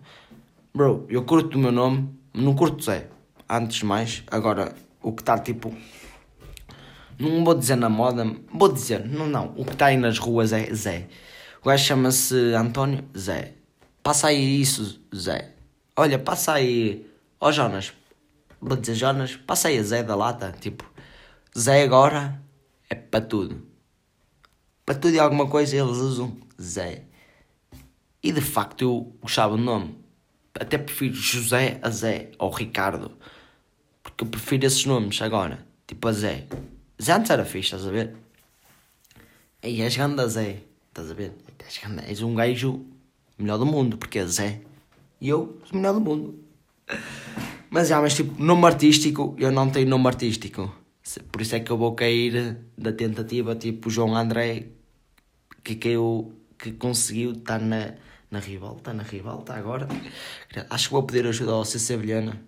Bro, 0.76 1.06
eu 1.08 1.24
curto 1.24 1.58
o 1.58 1.62
meu 1.62 1.72
nome. 1.72 2.10
Não 2.34 2.54
curto 2.54 2.84
Zé. 2.84 3.08
Antes 3.50 3.78
de 3.78 3.86
mais. 3.86 4.24
Agora, 4.28 4.76
o 5.02 5.14
que 5.14 5.22
está 5.22 5.38
tipo... 5.38 5.74
Não 7.18 7.46
vou 7.46 7.54
dizer 7.54 7.78
na 7.78 7.88
moda. 7.88 8.26
Vou 8.52 8.72
dizer. 8.72 9.06
Não, 9.06 9.28
não. 9.28 9.54
O 9.56 9.64
que 9.64 9.72
está 9.72 9.86
aí 9.86 9.98
nas 9.98 10.18
ruas 10.18 10.52
é 10.52 10.74
Zé. 10.74 11.08
O 11.64 11.70
gajo 11.70 11.86
chama-se 11.86 12.54
António 12.54 13.06
Zé. 13.18 13.54
Passa 14.04 14.28
aí 14.28 14.60
isso, 14.62 15.00
Zé. 15.16 15.54
Olha, 15.96 16.20
passa 16.20 16.56
aí... 16.56 17.10
Ó 17.40 17.48
oh, 17.48 17.52
Jonas. 17.54 17.94
Vou 18.60 18.76
dizer 18.76 18.96
Jonas. 18.96 19.38
Passa 19.38 19.70
aí 19.70 19.80
a 19.80 19.84
Zé 19.84 20.04
da 20.04 20.14
lata. 20.14 20.54
Tipo... 20.60 20.84
Zé 21.58 21.84
agora 21.84 22.38
é 22.90 22.96
para 22.96 23.24
tudo. 23.24 23.66
Para 24.86 24.96
tudo 24.96 25.14
e 25.14 25.20
alguma 25.20 25.48
coisa 25.48 25.78
eles 25.78 26.00
usam 26.00 26.36
Zé. 26.62 27.04
E 28.22 28.34
de 28.34 28.42
facto 28.42 28.82
eu 28.82 29.18
gostava 29.22 29.56
do 29.56 29.64
nome. 29.64 29.98
Até 30.60 30.78
prefiro 30.78 31.14
José 31.14 31.80
a 31.82 31.90
Zé 31.90 32.32
ou 32.40 32.50
Ricardo. 32.50 33.18
Porque 34.02 34.26
eu 34.26 34.28
prefiro 34.28 34.66
esses 34.66 34.84
nomes 34.86 35.22
agora. 35.22 35.66
Tipo 35.88 36.10
a 36.10 36.12
Zé. 36.12 36.46
Zé 37.02 37.14
antes 37.14 37.32
era 37.32 37.46
fixe, 37.46 37.68
estás 37.68 37.88
a 37.88 37.92
ver? 37.92 38.18
E 39.64 39.82
és 39.82 39.96
grande 39.96 40.22
a 40.22 40.28
Zé. 40.28 40.73
Estás 40.94 41.10
a 41.10 41.16
ver? 41.16 41.34
És, 42.08 42.22
um 42.22 42.36
gajo 42.36 42.86
melhor 43.36 43.58
do 43.58 43.66
mundo. 43.66 43.98
Porque 43.98 44.20
é 44.20 44.28
Zé. 44.28 44.62
E 45.20 45.28
eu 45.28 45.60
sou 45.66 45.76
melhor 45.76 45.94
do 45.94 46.00
mundo. 46.00 46.40
Mas 47.72 47.88
já, 47.88 48.00
mas 48.00 48.14
tipo, 48.14 48.40
nome 48.40 48.68
artístico, 48.68 49.36
eu 49.40 49.52
não 49.52 49.72
tenho 49.72 49.90
nome 49.90 50.06
artístico. 50.06 50.72
Por 51.32 51.42
isso 51.42 51.56
é 51.56 51.60
que 51.60 51.72
eu 51.72 51.78
vou 51.80 51.96
cair 51.96 52.60
da 52.78 52.94
tentativa, 52.94 53.56
tipo 53.56 53.90
João 53.90 54.16
André, 54.16 54.68
que, 55.64 55.80
eu, 55.88 56.32
que 56.60 56.74
conseguiu 56.74 57.32
estar 57.32 57.60
na, 57.60 57.96
na 58.30 58.38
rivalta, 58.38 58.94
na 58.94 59.02
rivalta 59.02 59.56
agora. 59.56 59.88
Acho 60.70 60.90
que 60.90 60.94
vou 60.94 61.02
pedir 61.02 61.26
ajuda 61.26 61.54
ao 61.54 61.66
CC 61.66 61.98
Vilhana. 61.98 62.40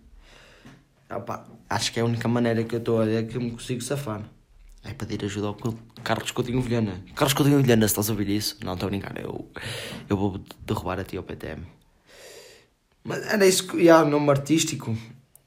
Opa, 1.10 1.48
acho 1.68 1.92
que 1.92 2.00
é 2.00 2.04
a 2.04 2.06
única 2.06 2.28
maneira 2.28 2.64
que 2.64 2.76
eu 2.76 2.80
estou 2.80 3.02
a 3.02 3.06
ver 3.06 3.28
que 3.28 3.38
eu 3.38 3.42
me 3.42 3.50
consigo 3.50 3.82
safar. 3.82 4.22
É 4.86 4.94
pedir 4.94 5.26
ajuda 5.26 5.48
ao 5.48 5.58
Carlos 6.04 6.32
Coutinho 6.32 6.62
Vilhana. 6.62 7.04
Carlos 7.16 7.34
Coutinho 7.34 7.62
Vilhana, 7.62 7.88
se 7.88 7.92
estás 7.92 8.10
a 8.10 8.14
ouvir 8.14 8.30
isso, 8.30 8.58
não 8.64 8.74
estou 8.74 8.88
a 8.88 8.90
brincar, 8.90 9.20
eu, 9.20 9.50
eu 10.08 10.16
vou 10.16 10.40
derrubar 10.66 11.00
a 11.00 11.04
ti 11.04 11.18
ao 11.18 11.24
PTM. 11.24 11.66
Mas 13.04 13.26
era 13.26 13.46
isso 13.46 13.68
que 13.68 13.78
ia, 13.78 14.04
nome 14.04 14.30
artístico. 14.30 14.96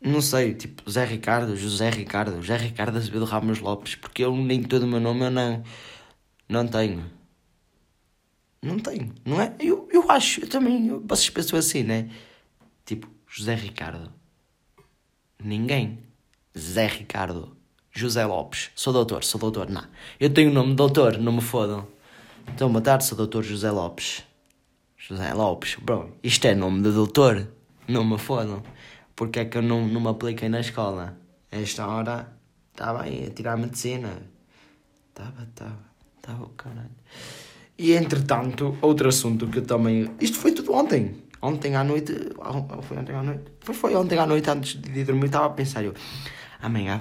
Não 0.00 0.20
sei, 0.20 0.54
tipo 0.54 0.88
Zé 0.90 1.04
Ricardo, 1.04 1.56
José 1.56 1.90
Ricardo, 1.90 2.36
José 2.36 2.56
Ricardo 2.56 2.96
Azevedo 2.96 3.24
Ramos 3.24 3.58
Lopes, 3.60 3.96
porque 3.96 4.24
eu 4.24 4.36
nem 4.36 4.62
todo 4.62 4.84
o 4.84 4.86
meu 4.86 5.00
nome 5.00 5.24
eu 5.24 5.30
não, 5.30 5.62
não 6.48 6.66
tenho. 6.66 7.04
Não 8.62 8.78
tenho, 8.78 9.12
não 9.24 9.40
é? 9.40 9.54
Eu, 9.60 9.88
eu 9.92 10.10
acho, 10.10 10.40
eu 10.40 10.48
também, 10.48 10.88
eu, 10.88 11.00
vocês 11.06 11.30
pensam 11.30 11.58
assim, 11.58 11.82
né? 11.82 12.10
Tipo, 12.84 13.08
José 13.28 13.54
Ricardo. 13.54 14.12
Ninguém. 15.42 15.98
Zé 16.56 16.86
Ricardo. 16.86 17.57
José 17.98 18.24
Lopes. 18.24 18.70
Sou 18.74 18.92
doutor, 18.92 19.24
sou 19.24 19.40
doutor. 19.40 19.68
Não. 19.68 19.84
Eu 20.18 20.30
tenho 20.30 20.50
o 20.50 20.54
nome 20.54 20.70
de 20.70 20.76
doutor, 20.76 21.18
não 21.18 21.32
me 21.32 21.40
fodam. 21.40 21.86
Então, 22.48 22.70
boa 22.70 22.80
tarde, 22.80 23.04
sou 23.04 23.16
doutor 23.16 23.42
José 23.42 23.70
Lopes. 23.70 24.22
José 24.96 25.34
Lopes. 25.34 25.76
Bro, 25.82 26.16
isto 26.22 26.46
é 26.46 26.54
nome 26.54 26.82
de 26.82 26.92
doutor. 26.92 27.48
Não 27.86 28.04
me 28.04 28.18
fodam 28.18 28.62
porque 29.18 29.40
é 29.40 29.44
que 29.46 29.58
eu 29.58 29.62
não, 29.62 29.84
não 29.88 30.00
me 30.00 30.08
apliquei 30.08 30.48
na 30.48 30.60
escola. 30.60 31.18
Esta 31.50 31.88
hora 31.88 32.28
estava 32.70 33.02
aí 33.02 33.26
a 33.26 33.30
tirar 33.30 33.56
medicina. 33.56 34.10
Estava, 35.08 35.42
estava, 35.42 35.78
estava 36.16 36.44
o 36.44 36.50
caralho. 36.50 36.90
E 37.76 37.94
entretanto, 37.94 38.78
outro 38.80 39.08
assunto 39.08 39.48
que 39.48 39.58
eu 39.58 39.66
também. 39.66 40.08
Isto 40.20 40.38
foi 40.38 40.52
tudo 40.52 40.72
ontem. 40.72 41.16
Ontem 41.42 41.74
à 41.74 41.82
noite. 41.82 42.12
Foi 42.82 42.96
ontem 42.96 43.16
à 43.16 43.22
noite? 43.24 43.42
Foi, 43.58 43.74
foi 43.74 43.96
ontem 43.96 44.16
à 44.20 44.24
noite 44.24 44.48
antes 44.48 44.80
de 44.80 45.02
dormir. 45.02 45.26
Estava 45.26 45.46
a 45.46 45.50
pensar 45.50 45.82
eu. 45.82 45.94
Amanhã. 46.62 47.00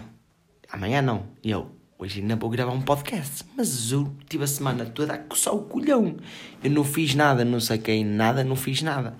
Amanhã 0.71 1.01
não. 1.01 1.27
E 1.43 1.51
eu. 1.51 1.71
Hoje 1.99 2.21
ainda 2.21 2.35
vou 2.35 2.49
gravar 2.49 2.71
um 2.71 2.81
podcast. 2.81 3.43
Mas 3.55 3.91
eu 3.91 4.15
tive 4.29 4.43
a 4.43 4.47
semana 4.47 4.85
toda 4.85 5.13
a 5.13 5.17
coçar 5.17 5.53
o 5.53 5.63
colhão. 5.63 6.17
Eu 6.63 6.71
não 6.71 6.83
fiz 6.83 7.15
nada, 7.15 7.43
não 7.43 7.59
saquei 7.59 8.03
nada, 8.03 8.43
não 8.43 8.55
fiz 8.55 8.81
nada 8.81 9.17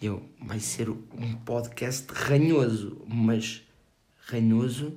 eu, 0.00 0.22
vai 0.40 0.60
ser 0.60 0.88
um 0.88 1.34
podcast 1.44 2.06
ranhoso, 2.12 3.02
mas 3.06 3.62
ranhoso 4.26 4.96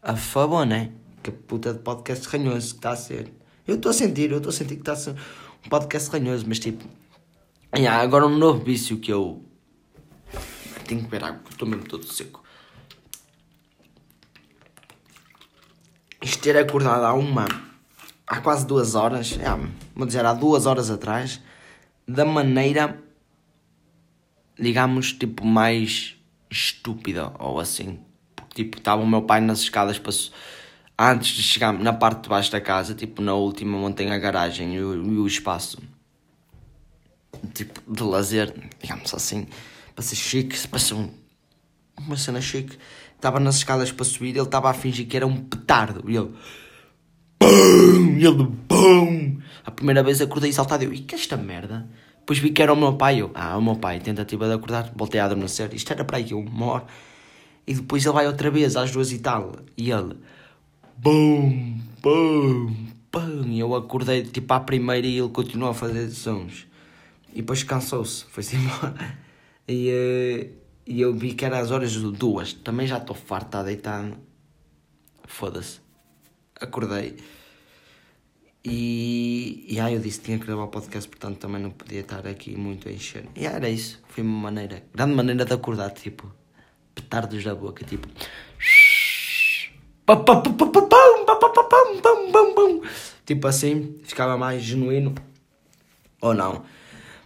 a 0.00 0.14
favor, 0.14 0.64
né? 0.64 0.92
Que 1.22 1.32
puta 1.32 1.72
de 1.72 1.80
podcast 1.80 2.28
ranhoso 2.28 2.74
que 2.74 2.78
está 2.78 2.92
a 2.92 2.96
ser. 2.96 3.32
Eu 3.66 3.76
estou 3.76 3.90
a 3.90 3.92
sentir, 3.92 4.30
eu 4.30 4.36
estou 4.36 4.50
a 4.50 4.52
sentir 4.52 4.76
que 4.76 4.82
está 4.82 4.92
a 4.92 4.96
ser 4.96 5.16
um 5.66 5.68
podcast 5.68 6.10
ranhoso, 6.10 6.44
mas 6.46 6.60
tipo. 6.60 6.84
Yeah, 7.74 8.00
agora 8.00 8.26
um 8.26 8.38
novo 8.38 8.62
vício 8.62 8.98
que 8.98 9.12
eu 9.12 9.44
tenho 10.86 11.02
que 11.02 11.08
beber 11.08 11.24
água, 11.24 11.42
estou 11.50 11.66
mesmo 11.66 11.84
todo 11.84 12.04
seco. 12.04 12.41
Isto 16.22 16.42
ter 16.42 16.56
acordado 16.56 17.04
há 17.04 17.12
uma. 17.14 17.46
há 18.26 18.40
quase 18.40 18.66
duas 18.66 18.94
horas, 18.94 19.38
é, 19.38 19.68
vou 19.94 20.06
dizer, 20.06 20.24
há 20.24 20.32
duas 20.32 20.66
horas 20.66 20.90
atrás, 20.90 21.40
da 22.06 22.24
maneira 22.24 23.02
digamos, 24.58 25.12
tipo, 25.12 25.44
mais 25.44 26.16
estúpida 26.50 27.32
ou 27.38 27.58
assim. 27.58 27.98
Porque, 28.36 28.64
tipo, 28.64 28.78
estava 28.78 29.02
o 29.02 29.06
meu 29.06 29.22
pai 29.22 29.40
nas 29.40 29.60
escadas 29.60 29.98
para. 29.98 30.12
Antes 30.98 31.30
de 31.30 31.42
chegar 31.42 31.72
na 31.72 31.92
parte 31.92 32.22
de 32.22 32.28
baixo 32.28 32.52
da 32.52 32.60
casa, 32.60 32.94
tipo, 32.94 33.22
na 33.22 33.34
última 33.34 33.76
montei 33.76 34.08
a 34.08 34.18
garagem 34.18 34.76
e 34.76 34.80
o, 34.80 34.94
e 34.94 35.18
o 35.18 35.26
espaço. 35.26 35.78
Tipo, 37.54 37.80
de 37.90 38.02
lazer, 38.02 38.54
digamos 38.80 39.12
assim. 39.12 39.48
Para 39.94 40.04
ser 40.04 40.16
chique, 40.16 40.68
para 40.68 40.78
ser 40.78 40.94
um, 40.94 41.10
uma 41.98 42.16
cena 42.16 42.40
chique. 42.40 42.78
Estava 43.22 43.38
nas 43.38 43.58
escadas 43.58 43.92
para 43.92 44.04
subir, 44.04 44.30
ele 44.30 44.40
estava 44.40 44.68
a 44.68 44.74
fingir 44.74 45.06
que 45.06 45.16
era 45.16 45.24
um 45.24 45.36
petardo. 45.36 46.10
E 46.10 46.16
ele. 46.16 46.32
BUM! 47.38 48.18
E 48.18 48.26
ele. 48.26 48.48
BUM! 48.68 49.38
A 49.64 49.70
primeira 49.70 50.02
vez 50.02 50.20
acordei 50.20 50.52
saltado. 50.52 50.82
Eu, 50.82 50.92
e 50.92 50.98
que 50.98 51.14
é 51.14 51.18
esta 51.18 51.36
merda? 51.36 51.88
Depois 52.18 52.40
vi 52.40 52.50
que 52.50 52.60
era 52.60 52.72
o 52.72 52.76
meu 52.76 52.94
pai. 52.94 53.20
Eu, 53.22 53.30
ah, 53.32 53.56
o 53.56 53.62
meu 53.62 53.76
pai, 53.76 54.00
tentativa 54.00 54.48
de 54.48 54.54
acordar, 54.54 54.90
voltei 54.96 55.20
a 55.20 55.26
adormecer. 55.26 55.72
Isto 55.72 55.92
era 55.92 56.04
para 56.04 56.16
aí 56.16 56.34
uma 56.34 56.66
hora. 56.66 56.84
E 57.64 57.74
depois 57.74 58.04
ele 58.04 58.12
vai 58.12 58.26
outra 58.26 58.50
vez, 58.50 58.74
às 58.74 58.90
duas 58.90 59.12
e 59.12 59.20
tal. 59.20 59.52
E 59.76 59.92
ele, 59.92 60.16
bum, 60.98 61.78
bum, 62.02 62.74
bum. 63.12 63.44
E 63.46 63.60
eu 63.60 63.72
acordei 63.76 64.24
tipo 64.24 64.52
à 64.52 64.58
primeira 64.58 65.06
e 65.06 65.16
ele 65.16 65.28
continuou 65.28 65.70
a 65.70 65.74
fazer 65.74 66.10
sons. 66.10 66.66
E 67.32 67.36
depois 67.36 67.62
cansou-se, 67.62 68.24
foi-se 68.24 68.56
embora. 68.58 69.16
E, 69.68 69.92
uh, 69.92 70.61
e 70.86 71.00
eu 71.00 71.14
vi 71.14 71.34
que 71.34 71.44
era 71.44 71.58
às 71.58 71.70
horas 71.70 71.92
de 71.92 72.10
duas. 72.10 72.52
Também 72.52 72.86
já 72.86 72.98
estou 72.98 73.14
farto, 73.14 73.46
está 73.46 73.62
deitado. 73.62 74.16
Foda-se. 75.24 75.80
Acordei. 76.60 77.16
E, 78.64 79.64
e 79.68 79.80
aí 79.80 79.94
eu 79.94 80.00
disse 80.00 80.20
que 80.20 80.26
tinha 80.26 80.38
que 80.38 80.46
gravar 80.46 80.64
o 80.64 80.68
podcast, 80.68 81.08
portanto 81.08 81.38
também 81.38 81.60
não 81.60 81.70
podia 81.70 82.00
estar 82.00 82.24
aqui 82.26 82.56
muito 82.56 82.88
a 82.88 82.92
encher. 82.92 83.24
E 83.34 83.44
era 83.44 83.68
isso. 83.68 84.00
Foi 84.08 84.22
uma 84.22 84.38
maneira, 84.38 84.84
grande 84.94 85.14
maneira 85.14 85.44
de 85.44 85.52
acordar, 85.52 85.90
tipo, 85.90 86.32
petardos 86.94 87.42
da 87.42 87.54
boca, 87.54 87.84
tipo. 87.84 88.06
Tipo 93.24 93.46
assim, 93.48 94.00
ficava 94.04 94.36
mais 94.36 94.62
genuíno. 94.62 95.14
Ou 96.20 96.34
não. 96.34 96.64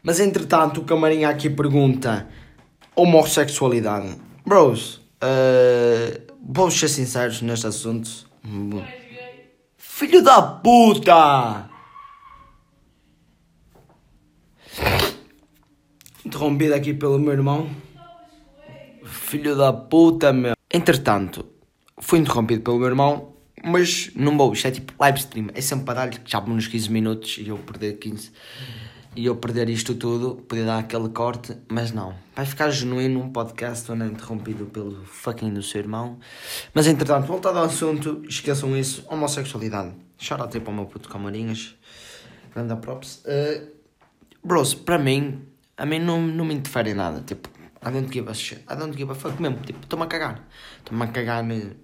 Mas 0.02 0.20
entretanto, 0.20 0.80
o 0.80 0.84
camarinha 0.84 1.28
aqui 1.28 1.50
pergunta 1.50 2.28
homossexualidade. 2.96 4.16
Bros, 4.44 4.96
uh, 5.22 6.32
vamos 6.42 6.74
ser 6.78 6.88
sinceros 6.88 7.42
neste 7.42 7.66
assunto. 7.66 8.26
Filho 9.76 10.22
da 10.22 10.42
puta! 10.42 11.68
Interrompido 16.24 16.74
aqui 16.74 16.94
pelo 16.94 17.18
meu 17.18 17.32
irmão. 17.32 17.70
Filho 19.04 19.54
da 19.56 19.72
puta, 19.72 20.32
meu. 20.32 20.54
Entretanto, 20.72 21.46
fui 21.98 22.18
interrompido 22.18 22.62
pelo 22.62 22.78
meu 22.78 22.88
irmão, 22.88 23.36
mas 23.64 24.10
não 24.14 24.36
vou. 24.36 24.52
Isto 24.52 24.68
é 24.68 24.70
tipo 24.70 24.92
live 24.98 25.18
stream. 25.18 25.48
É 25.54 25.60
sempre 25.60 25.84
para 25.84 26.06
dar-lhe 26.06 26.18
já 26.24 26.40
nos 26.40 26.66
15 26.66 26.90
minutos 26.90 27.38
e 27.38 27.48
eu 27.48 27.58
perder 27.58 27.98
15 27.98 28.32
e 29.16 29.24
eu 29.24 29.36
perder 29.36 29.68
isto 29.70 29.94
tudo, 29.94 30.36
poder 30.42 30.66
dar 30.66 30.78
aquele 30.78 31.08
corte, 31.08 31.56
mas 31.68 31.90
não. 31.90 32.14
Vai 32.34 32.44
ficar 32.44 32.70
genuíno 32.70 33.20
um 33.20 33.32
podcast 33.32 33.90
onde 33.90 34.02
é 34.02 34.06
interrompido 34.06 34.66
pelo 34.66 35.04
fucking 35.06 35.54
do 35.54 35.62
seu 35.62 35.80
irmão. 35.80 36.18
Mas 36.74 36.86
entretanto, 36.86 37.26
voltado 37.26 37.58
ao 37.58 37.64
assunto, 37.64 38.22
esqueçam 38.28 38.76
isso, 38.76 39.04
homossexualidade. 39.08 39.94
Shout 40.18 40.42
out 40.42 40.60
para 40.60 40.70
o 40.70 40.74
meu 40.74 40.84
puto 40.84 41.08
Camarinhas. 41.08 41.74
Grande 42.54 42.76
props. 42.76 43.24
Uh, 43.24 43.68
bros, 44.44 44.74
para 44.74 44.98
mim, 44.98 45.42
a 45.78 45.86
mim 45.86 45.98
não, 45.98 46.20
não 46.20 46.44
me 46.44 46.54
interfere 46.54 46.90
em 46.90 46.94
nada. 46.94 47.22
Tipo, 47.22 47.48
I 47.82 47.90
don't 47.90 48.12
give 48.12 48.28
a 48.28 48.34
shit. 48.34 48.60
I 48.70 48.76
don't 48.76 48.96
give 48.96 49.10
a 49.10 49.14
fuck 49.14 49.40
mesmo. 49.40 49.58
Tipo, 49.60 49.80
estou-me 49.80 50.04
a 50.04 50.08
cagar. 50.08 50.46
Estou-me 50.78 51.04
a 51.04 51.08
cagar 51.08 51.42
-me, 51.42 51.74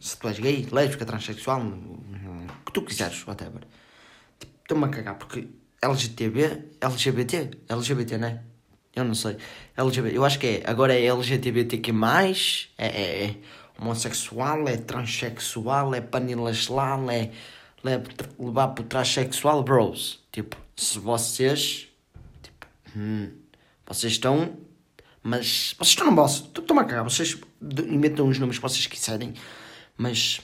se 0.00 0.16
tu 0.18 0.28
és 0.28 0.38
gay, 0.38 0.68
lésbica, 0.72 1.04
transexual, 1.04 1.60
o 1.60 2.64
que 2.64 2.72
tu 2.72 2.82
quiseres, 2.82 3.26
whatever. 3.26 3.60
Tipo, 4.38 4.52
estou-me 4.62 4.84
a 4.86 4.88
cagar 4.88 5.18
porque 5.18 5.48
LGTB, 5.82 6.76
LGBT, 6.80 7.50
LGBT, 7.68 8.18
né? 8.18 8.42
Eu 8.94 9.04
não 9.04 9.14
sei. 9.14 9.36
LGBT, 9.76 10.16
eu 10.16 10.24
acho 10.24 10.38
que 10.38 10.46
é. 10.46 10.62
Agora 10.64 10.94
é 10.94 11.04
LGBTQ+, 11.04 11.92
é, 12.78 12.86
é, 12.86 13.24
é 13.24 13.36
homossexual, 13.80 14.68
é 14.68 14.76
transexual, 14.76 15.94
é 15.94 16.00
panilaslal, 16.00 17.10
é, 17.10 17.30
é 17.84 18.02
levar 18.38 18.68
para 18.68 18.82
o 18.82 18.86
transexual, 18.86 19.62
bros. 19.64 20.22
Tipo, 20.30 20.56
se 20.76 20.98
vocês, 21.00 21.88
tipo, 22.42 22.66
hum, 22.96 23.30
vocês 23.86 24.12
estão, 24.12 24.56
mas 25.22 25.74
vocês 25.76 25.90
estão 25.90 26.06
no 26.06 26.12
boss, 26.12 26.44
estão 26.56 26.78
a 26.78 26.84
cagar, 26.84 27.04
vocês 27.04 27.36
inventam 27.88 28.28
os 28.28 28.38
nomes 28.38 28.56
que 28.56 28.62
vocês 28.62 28.86
quiserem, 28.86 29.34
mas 29.96 30.40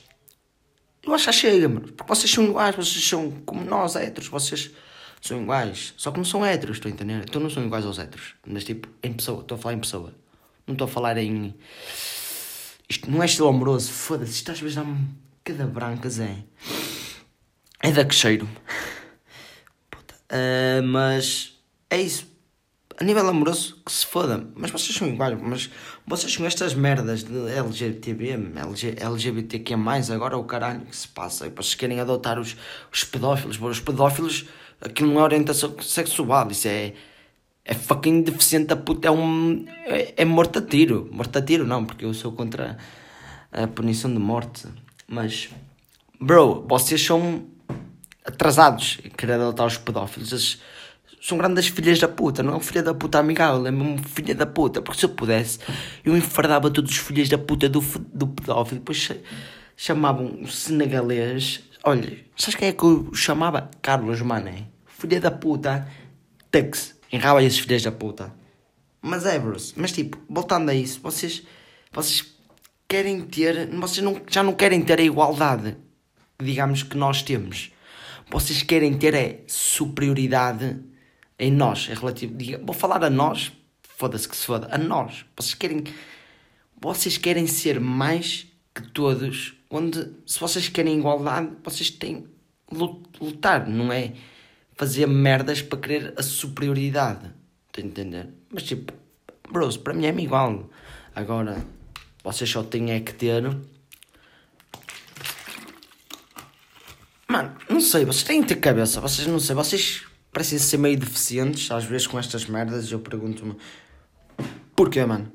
eu 1.03 1.15
acho 1.15 1.27
que 1.27 1.33
chega, 1.33 1.69
mano, 1.69 1.93
porque 1.93 2.13
vocês 2.13 2.31
são 2.31 2.45
iguais, 2.45 2.75
vocês 2.75 3.07
são 3.07 3.31
como 3.47 3.65
nós, 3.65 3.95
héteros, 3.95 4.29
vocês 4.29 4.73
são 5.21 5.43
iguais. 5.43 5.95
Só 5.97 6.11
que 6.11 6.19
não 6.19 6.25
são 6.25 6.45
héteros, 6.45 6.77
estou 6.77 6.91
a 6.91 6.93
entender? 6.93 7.25
Então 7.27 7.41
não 7.41 7.51
são 7.51 7.65
iguais 7.65 7.85
aos 7.85 7.99
héteros. 7.99 8.35
Mas 8.47 8.65
tipo, 8.65 8.89
em 9.03 9.13
pessoa, 9.13 9.41
estou 9.41 9.57
a 9.57 9.59
falar 9.59 9.75
em 9.75 9.81
pessoa. 9.81 10.15
Não 10.67 10.75
estou 10.75 10.87
a 10.87 10.89
falar 10.89 11.17
em. 11.17 11.55
Isto 12.89 13.11
não 13.11 13.23
é 13.23 13.27
estilo 13.27 13.49
amoroso, 13.49 13.91
foda-se, 13.91 14.33
isto 14.33 14.51
às 14.51 14.61
vezes 14.61 14.77
dá-me 14.77 15.09
cada 15.45 15.67
brancas, 15.67 16.19
é. 16.19 16.45
É 17.83 17.93
da 17.93 18.05
que 18.05 18.15
cheiro. 18.15 18.49
Uh, 20.31 20.83
mas 20.85 21.59
é 21.89 22.01
isso. 22.01 22.27
A 23.01 23.05
nível 23.05 23.29
amoroso, 23.29 23.81
que 23.87 23.93
se 23.93 24.05
foda. 24.05 24.45
Mas 24.57 24.73
vocês 24.73 24.97
são 24.97 25.07
iguais. 25.07 25.39
Mas 25.41 25.71
vocês 26.05 26.33
são 26.33 26.45
estas 26.45 26.75
merdas 26.75 27.23
de 27.23 27.49
LGTB, 27.49 28.31
LG, 28.57 28.97
LGBTQ, 28.99 29.75
agora 30.13 30.37
o 30.37 30.45
caralho 30.45 30.81
que 30.81 30.97
se 30.97 31.07
passa. 31.07 31.47
E 31.47 31.51
vocês 31.51 31.77
querem 31.77 32.01
adotar 32.01 32.41
os, 32.41 32.57
os 32.93 33.05
pedófilos. 33.05 33.59
Os 33.61 33.81
pedófilos 33.81 34.47
Aquilo 34.81 35.13
não 35.13 35.21
é 35.21 35.25
orientação 35.25 35.75
sexual, 35.81 36.51
isso 36.51 36.69
é. 36.69 36.93
É 37.65 37.75
fucking 37.75 38.23
deficiente 38.23 38.69
da 38.69 38.77
puta, 38.77 39.09
é 39.09 39.11
um. 39.11 39.65
É, 39.87 40.15
é 40.23 40.25
morto 40.25 40.59
a 40.59 40.63
tiro. 40.63 41.09
Morto 41.13 41.37
a 41.39 41.43
tiro 41.43 41.67
não, 41.67 41.85
porque 41.85 42.05
eu 42.05 42.15
sou 42.15 42.33
contra 42.33 42.79
a 43.53 43.67
punição 43.67 44.13
de 44.13 44.19
morte. 44.19 44.67
Mas. 45.07 45.51
Bro, 46.19 46.65
vocês 46.67 47.05
são 47.05 47.47
atrasados 48.25 48.99
em 49.05 49.11
querer 49.11 49.35
adotar 49.35 49.67
os 49.67 49.77
pedófilos. 49.77 50.59
são 51.21 51.37
grandes 51.37 51.69
filhas 51.69 51.99
da 51.99 52.09
puta, 52.09 52.43
não 52.43 52.55
é 52.55 52.57
um 52.57 52.61
filho 52.61 52.83
da 52.83 52.95
puta 52.95 53.19
amigável, 53.19 53.67
é 53.67 53.71
mesmo 53.71 53.99
filha 53.99 54.35
da 54.35 54.47
puta. 54.47 54.81
Porque 54.81 55.01
se 55.01 55.07
eu 55.07 55.11
pudesse, 55.11 55.59
eu 56.05 56.17
enfardava 56.17 56.71
todos 56.71 56.91
os 56.91 56.99
filhos 56.99 57.29
da 57.29 57.39
puta 57.39 57.69
do, 57.69 57.81
do 58.13 58.29
pedófilo. 58.29 58.81
Depois 58.81 59.11
chamavam 59.79 60.43
o 60.43 60.49
senegalês 60.49 61.63
Olha, 61.85 62.19
sabes 62.37 62.57
quem 62.57 62.69
é 62.69 62.73
que 62.73 62.85
eu 62.85 63.15
chamava? 63.15 63.71
Carlos 63.81 64.21
Mané. 64.21 64.67
Filha 64.87 65.21
da 65.21 65.31
puta. 65.31 65.89
Tux. 66.51 66.99
Enraba 67.11 67.43
esses 67.43 67.61
filhos 67.61 67.83
da 67.83 67.93
puta. 67.93 68.35
Mas 69.01 69.25
é, 69.25 69.39
bros. 69.39 69.73
Mas 69.77 69.93
tipo, 69.93 70.19
voltando 70.29 70.71
a 70.71 70.75
isso, 70.75 71.01
vocês. 71.01 71.43
Vocês 71.93 72.27
querem 72.87 73.23
ter. 73.23 73.69
Vocês 73.71 74.05
não, 74.05 74.21
já 74.29 74.43
não 74.43 74.53
querem 74.53 74.83
ter 74.83 74.99
a 74.99 75.03
igualdade. 75.03 75.77
Digamos 76.39 76.83
que 76.83 76.97
nós 76.97 77.23
temos. 77.23 77.73
Vocês 78.31 78.63
querem 78.63 78.99
ter 78.99 79.15
é 79.15 79.45
superioridade 79.47 80.79
em 81.39 81.51
nós. 81.51 81.89
É 81.89 81.95
relativo. 81.95 82.35
Vou 82.65 82.75
falar 82.75 83.03
a 83.05 83.09
nós. 83.09 83.53
Foda-se 83.83 84.29
que 84.29 84.37
se 84.37 84.45
foda. 84.45 84.69
A 84.71 84.77
nós. 84.77 85.25
Vocês 85.37 85.55
querem. 85.55 85.85
Vocês 86.81 87.17
querem 87.17 87.47
ser 87.47 87.81
mais 87.81 88.47
que 88.75 88.83
todos 88.83 89.58
onde 89.71 90.11
se 90.27 90.39
vocês 90.39 90.69
querem 90.69 90.99
igualdade, 90.99 91.51
vocês 91.63 91.91
têm 91.91 92.27
lutar, 93.21 93.67
não 93.69 93.93
é 93.93 94.13
fazer 94.75 95.07
merdas 95.07 95.63
para 95.63 95.79
querer 95.79 96.15
a 96.17 96.23
superioridade. 96.23 97.31
Estão 97.67 97.85
a 97.85 97.87
entender? 97.87 98.29
Mas 98.51 98.63
tipo, 98.63 98.93
bros, 99.51 99.77
para 99.77 99.95
mim 99.95 100.07
é 100.07 100.15
igual. 100.21 100.71
Agora, 101.15 101.65
vocês 102.23 102.49
só 102.49 102.63
têm 102.63 102.93
é 102.93 103.01
que 103.01 103.13
ter. 103.13 103.43
Mano, 107.27 107.57
não 107.69 107.81
sei, 107.81 108.05
vocês 108.05 108.25
têm 108.25 108.43
que 108.43 108.49
ter 108.49 108.57
cabeça, 108.57 109.01
vocês 109.01 109.27
não 109.27 109.41
sei, 109.41 109.55
vocês 109.55 110.07
parecem 110.33 110.59
ser 110.59 110.79
meio 110.79 110.99
deficientes 110.99 111.71
às 111.71 111.85
vezes 111.85 112.07
com 112.07 112.19
estas 112.19 112.47
merdas. 112.47 112.91
Eu 112.91 113.01
pergunto-me 113.01 113.57
porquê, 114.77 115.05
mano? 115.05 115.33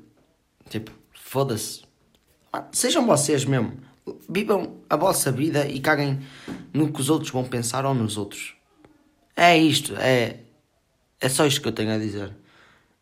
Tipo, 0.68 0.90
foda-se. 1.12 1.82
Sejam 2.72 3.06
vocês 3.06 3.44
mesmo. 3.44 3.76
Vivam 4.28 4.80
a 4.88 4.96
vossa 4.96 5.32
vida 5.32 5.66
e 5.66 5.80
caguem 5.80 6.20
no 6.72 6.92
que 6.92 7.00
os 7.00 7.08
outros 7.08 7.30
vão 7.30 7.44
pensar 7.44 7.86
ou 7.86 7.94
nos 7.94 8.16
outros. 8.16 8.54
É 9.36 9.56
isto, 9.56 9.94
é, 9.96 10.40
é 11.20 11.28
só 11.28 11.46
isto 11.46 11.60
que 11.62 11.68
eu 11.68 11.72
tenho 11.72 11.92
a 11.92 11.98
dizer. 11.98 12.32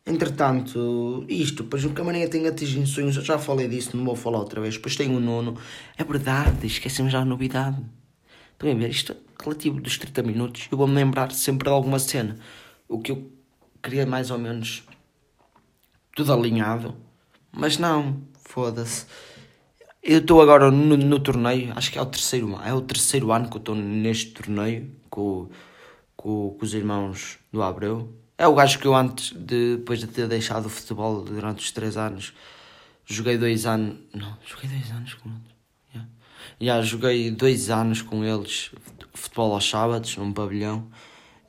Entretanto, 0.05 1.25
isto, 1.29 1.63
pois 1.63 1.85
o 1.85 1.91
Camarinha 1.91 2.27
tem 2.27 2.45
atingido 2.47 2.85
sonhos, 2.87 3.15
eu 3.15 3.23
já 3.23 3.39
falei 3.39 3.67
disso, 3.67 3.95
não 3.95 4.03
vou 4.03 4.15
falar 4.15 4.39
outra 4.39 4.59
vez. 4.59 4.75
Depois 4.75 4.95
tem 4.95 5.15
o 5.15 5.19
nono. 5.19 5.57
É 5.97 6.03
verdade, 6.03 6.67
esquecemos 6.67 7.11
já 7.11 7.19
a 7.19 7.25
novidade. 7.25 7.77
Estão 8.51 8.69
a 8.69 8.73
ver? 8.73 8.89
Isto 8.89 9.13
é 9.13 9.43
relativo 9.43 9.79
dos 9.79 9.97
30 9.97 10.23
minutos. 10.23 10.67
Eu 10.71 10.77
vou-me 10.77 10.93
lembrar 10.93 11.31
sempre 11.31 11.65
de 11.67 11.73
alguma 11.73 11.99
cena. 11.99 12.37
O 12.87 12.99
que 12.99 13.11
eu 13.11 13.31
queria 13.81 14.05
mais 14.05 14.31
ou 14.31 14.37
menos 14.37 14.83
tudo 16.15 16.33
alinhado. 16.33 16.95
Mas 17.51 17.77
não, 17.77 18.21
foda-se. 18.43 19.05
Eu 20.05 20.19
estou 20.19 20.41
agora 20.41 20.69
no, 20.69 20.97
no, 20.97 21.17
torneio, 21.17 21.71
acho 21.77 21.89
que 21.89 21.97
é 21.97 22.01
o 22.01 22.05
terceiro 22.05 22.59
é 22.61 22.73
o 22.73 22.81
terceiro 22.81 23.31
ano 23.31 23.49
que 23.49 23.55
eu 23.55 23.59
estou 23.59 23.73
neste 23.73 24.31
torneio 24.31 24.91
com, 25.09 25.47
com, 26.17 26.57
com, 26.59 26.65
os 26.65 26.73
irmãos 26.73 27.39
do 27.53 27.63
Abreu. 27.63 28.13
É 28.37 28.45
o 28.45 28.53
gajo 28.53 28.79
que 28.79 28.85
eu 28.85 28.93
antes, 28.93 29.31
de, 29.31 29.77
depois 29.77 30.01
de 30.01 30.07
ter 30.07 30.27
deixado 30.27 30.65
o 30.65 30.69
futebol 30.69 31.21
durante 31.21 31.63
os 31.63 31.71
três 31.71 31.95
anos, 31.95 32.33
joguei 33.05 33.37
dois 33.37 33.65
anos. 33.65 33.97
Não, 34.13 34.37
joguei 34.45 34.69
dois 34.69 34.91
anos 34.91 35.13
com 35.13 35.29
eles. 35.29 35.41
Yeah. 35.93 36.11
Yeah, 36.59 36.85
joguei 36.85 37.31
dois 37.31 37.69
anos 37.69 38.01
com 38.01 38.25
eles 38.25 38.71
futebol 39.13 39.53
aos 39.53 39.69
sábados, 39.69 40.17
num 40.17 40.33
pavilhão. 40.33 40.85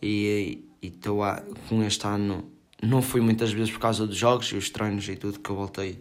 E 0.01 0.65
estou 0.81 1.23
com 1.69 1.83
este 1.83 2.07
ano. 2.07 2.49
Não 2.81 3.03
fui 3.03 3.21
muitas 3.21 3.51
vezes 3.51 3.73
por 3.73 3.81
causa 3.81 4.07
dos 4.07 4.17
jogos 4.17 4.47
e 4.53 4.57
os 4.57 4.71
treinos 4.71 5.09
e 5.09 5.17
tudo 5.17 5.41
que 5.41 5.51
eu 5.51 5.57
voltei 5.57 5.99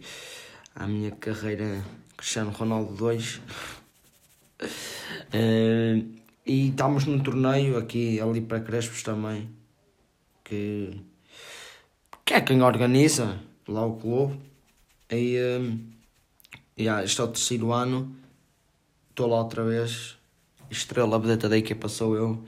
à 0.76 0.86
minha 0.86 1.10
carreira 1.10 1.82
Cristiano 2.16 2.50
Ronaldo 2.50 2.94
2. 2.94 3.36
Uh, 3.36 3.40
eh, 5.32 6.02
e 6.46 6.68
estamos 6.68 7.06
num 7.06 7.18
torneio 7.18 7.76
aqui 7.76 8.20
ali 8.20 8.40
para 8.40 8.60
Crespos 8.60 9.02
também. 9.02 9.48
Que, 10.42 11.00
que 12.24 12.34
é 12.34 12.40
quem 12.40 12.62
organiza 12.62 13.40
lá 13.66 13.84
o 13.84 13.96
clube. 13.96 14.38
E 15.10 15.38
uh, 15.38 15.78
yeah, 16.78 17.04
este 17.04 17.20
é 17.20 17.24
o 17.24 17.28
terceiro 17.28 17.72
ano. 17.72 18.14
Estou 19.10 19.28
lá 19.28 19.38
outra 19.38 19.64
vez. 19.64 20.16
Estrela, 20.70 21.18
vedeta 21.18 21.48
da 21.48 21.56
equipa 21.56 21.88
sou 21.88 22.16
eu. 22.16 22.44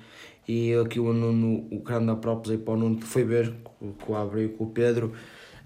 E 0.49 0.73
aqui 0.75 1.01
o 1.01 1.13
Nuno, 1.13 1.67
o 1.73 1.81
grande 1.81 2.13
aí 2.51 2.59
para 2.59 2.73
o 2.73 2.77
Nuno 2.77 2.99
que 2.99 3.07
foi 3.07 3.25
ver 3.25 3.53
com, 3.65 3.95
o 4.07 4.15
Abre 4.15 4.45
e 4.45 4.49
com 4.49 4.65
o 4.65 4.71
Pedro. 4.71 5.13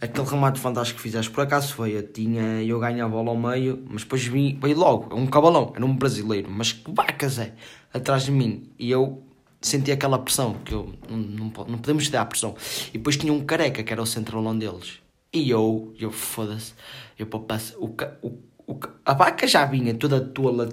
Aquele 0.00 0.26
remate 0.26 0.58
fantástico 0.58 0.96
que 0.96 1.02
fizeste, 1.02 1.30
por 1.30 1.42
acaso 1.42 1.74
foi, 1.74 1.96
eu 1.96 2.02
tinha, 2.02 2.62
eu 2.62 2.80
ganho 2.80 3.04
a 3.04 3.08
bola 3.08 3.30
ao 3.30 3.36
meio, 3.36 3.84
mas 3.88 4.02
depois 4.02 4.24
vim, 4.24 4.58
veio 4.60 4.78
logo, 4.78 5.14
um 5.14 5.26
cabalão, 5.26 5.72
era 5.76 5.84
um 5.84 5.94
brasileiro, 5.94 6.50
mas 6.50 6.72
que 6.72 6.90
vacas 6.90 7.38
é, 7.38 7.54
atrás 7.92 8.24
de 8.24 8.30
mim, 8.30 8.70
e 8.78 8.90
eu 8.90 9.22
senti 9.60 9.92
aquela 9.92 10.18
pressão, 10.18 10.54
que 10.64 10.72
eu, 10.72 10.94
não, 11.08 11.18
não, 11.18 11.44
não 11.68 11.78
podemos 11.78 12.08
dar 12.08 12.24
pressão, 12.24 12.54
e 12.88 12.92
depois 12.92 13.16
tinha 13.16 13.32
um 13.32 13.44
careca, 13.44 13.82
que 13.82 13.92
era 13.92 14.00
o 14.00 14.06
centralão 14.06 14.56
deles, 14.58 15.00
e 15.32 15.50
eu, 15.50 15.94
eu 15.98 16.10
foda-se, 16.10 16.72
eu 17.18 17.26
passo, 17.26 17.76
o, 17.78 17.94
o, 18.26 18.38
o, 18.66 18.80
a 19.04 19.12
vaca 19.12 19.46
já 19.46 19.66
vinha 19.66 19.92
toda 19.94 20.18
tola, 20.18 20.68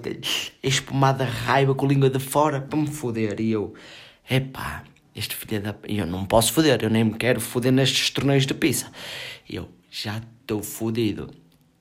espumada 0.62 1.24
raiva, 1.24 1.74
com 1.74 1.84
a 1.84 1.88
língua 1.88 2.08
de 2.08 2.18
fora, 2.18 2.62
para 2.62 2.78
me 2.78 2.86
foder, 2.86 3.38
e 3.40 3.50
eu, 3.50 3.74
epá, 4.28 4.84
este 5.18 5.34
filho 5.34 5.60
da. 5.60 5.74
Eu 5.86 6.06
não 6.06 6.24
posso 6.24 6.52
foder, 6.52 6.80
eu 6.82 6.90
nem 6.90 7.04
me 7.04 7.14
quero 7.14 7.40
foder 7.40 7.72
nestes 7.72 8.10
torneios 8.10 8.46
de 8.46 8.54
pizza. 8.54 8.90
Eu 9.48 9.68
já 9.90 10.22
estou 10.40 10.62
fodido. 10.62 11.30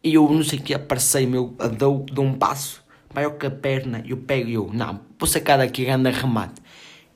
E 0.04 0.13
eu 0.13 0.30
não 0.30 0.43
sei 0.43 0.60
o 0.60 0.62
que 0.62 0.73
aparecei, 0.73 1.26
meu, 1.26 1.56
dou, 1.78 2.06
dou 2.12 2.26
um 2.26 2.34
passo, 2.34 2.84
vai 3.13 3.30
com 3.30 3.47
a 3.47 3.52
perna, 3.52 4.04
eu 4.08 4.17
pego 4.17 4.50
eu, 4.50 4.69
não, 4.71 5.02
vou 5.19 5.28
sacar 5.28 5.58
daqui 5.58 5.86
grande 5.86 6.12
remate. 6.12 6.62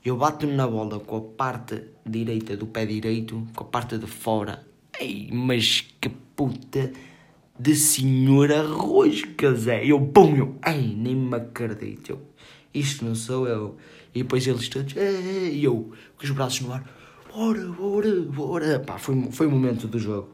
Eu 0.04 0.16
bato 0.16 0.46
na 0.46 0.66
bola 0.66 0.98
com 0.98 1.16
a 1.16 1.20
parte 1.20 1.84
direita 2.04 2.56
do 2.56 2.66
pé 2.66 2.84
direito, 2.84 3.46
com 3.54 3.64
a 3.64 3.66
parte 3.66 3.96
de 3.98 4.06
fora. 4.06 4.66
Ei, 4.98 5.30
mas 5.32 5.86
que 6.00 6.08
puta 6.08 6.92
de 7.58 7.76
senhora 7.76 8.62
rosca, 8.62 9.54
Zé. 9.54 9.86
Eu, 9.86 10.00
pum, 10.00 10.36
eu, 10.36 10.56
ei, 10.66 10.94
nem 10.96 11.14
me 11.14 11.36
acredito. 11.36 12.10
Eu, 12.10 12.22
isto 12.74 13.04
não 13.04 13.14
sou 13.14 13.46
eu. 13.46 13.76
E 14.14 14.22
depois 14.22 14.46
eles 14.46 14.68
todos, 14.68 14.94
e 14.94 15.64
eu 15.64 15.92
com 16.16 16.24
os 16.24 16.30
braços 16.30 16.60
no 16.60 16.72
ar, 16.72 16.84
bora, 17.34 17.66
bora, 17.68 18.20
bora. 18.22 18.80
Pá, 18.80 18.98
foi, 18.98 19.30
foi 19.32 19.46
o 19.46 19.50
momento 19.50 19.88
do 19.88 19.98
jogo. 19.98 20.28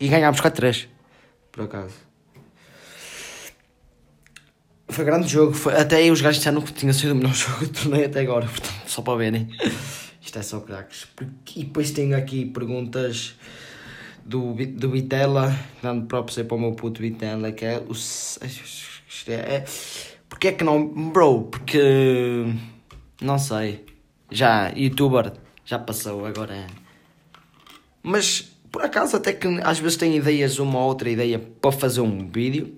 E 0.00 0.08
ganhámos 0.08 0.40
4-3, 0.40 0.86
por 1.52 1.64
acaso. 1.64 1.94
Foi 4.88 5.04
grande 5.04 5.28
jogo, 5.28 5.52
foi, 5.52 5.74
até 5.74 6.10
os 6.10 6.20
gajos 6.20 6.38
disseram 6.38 6.62
que 6.62 6.72
tinha 6.72 6.92
sido 6.92 7.12
o 7.12 7.14
melhor 7.14 7.34
jogo 7.36 7.66
do 7.66 7.72
torneio 7.72 8.06
até 8.06 8.20
agora, 8.20 8.46
portanto, 8.46 8.82
só 8.86 9.02
para 9.02 9.18
verem. 9.18 9.48
Isto 10.22 10.38
é 10.38 10.42
só 10.42 10.60
craques. 10.60 11.06
E 11.54 11.64
depois 11.64 11.90
tenho 11.90 12.16
aqui 12.16 12.46
perguntas 12.46 13.34
do, 14.24 14.54
do 14.54 14.90
Vitela, 14.90 15.58
dando 15.82 16.06
aí 16.36 16.44
para 16.44 16.54
o 16.56 16.60
meu 16.60 16.72
puto 16.72 17.00
Vitela, 17.00 17.50
que 17.52 17.64
é 17.64 17.78
o. 17.78 17.92
É, 19.26 19.32
é, 19.32 19.64
porque 20.28 20.48
é 20.48 20.52
que 20.52 20.64
não. 20.64 20.86
Bro, 21.10 21.44
porque 21.44 22.46
não 23.20 23.38
sei. 23.38 23.84
Já, 24.30 24.68
youtuber, 24.70 25.32
já 25.64 25.78
passou, 25.78 26.24
agora 26.24 26.54
é. 26.54 26.66
Mas, 28.02 28.42
por 28.70 28.82
acaso, 28.82 29.16
até 29.16 29.32
que 29.32 29.48
às 29.64 29.78
vezes 29.78 29.96
tenho 29.96 30.16
ideias, 30.16 30.58
uma 30.58 30.78
ou 30.78 30.86
outra 30.86 31.10
ideia 31.10 31.38
para 31.38 31.72
fazer 31.72 32.00
um 32.00 32.28
vídeo. 32.30 32.76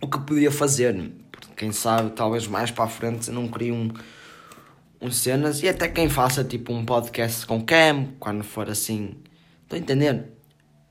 O 0.00 0.08
que 0.08 0.18
podia 0.20 0.50
fazer, 0.50 1.12
quem 1.56 1.72
sabe, 1.72 2.10
talvez 2.10 2.46
mais 2.46 2.70
para 2.70 2.84
a 2.84 2.88
frente, 2.88 3.30
não 3.30 3.48
queria 3.48 3.72
um, 3.72 3.90
um 5.00 5.10
cenas. 5.10 5.62
E 5.62 5.68
até 5.68 5.88
quem 5.88 6.08
faça 6.08 6.42
tipo 6.42 6.72
um 6.72 6.84
podcast 6.84 7.46
com 7.46 7.64
cam, 7.64 8.08
quando 8.18 8.42
for 8.42 8.68
assim. 8.68 9.16
Estou 9.62 9.76
a 9.76 9.78
entender? 9.78 10.32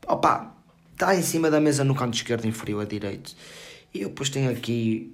Opa, 0.08 0.56
está 0.91 1.15
em 1.15 1.21
cima 1.21 1.51
da 1.51 1.60
mesa 1.60 1.84
no 1.84 1.93
canto 1.93 2.15
esquerdo 2.15 2.45
inferior 2.45 2.84
a 2.84 2.86
direito. 2.86 3.36
E 3.93 4.01
eu 4.01 4.10
depois 4.10 4.29
tenho 4.29 4.49
aqui 4.49 5.13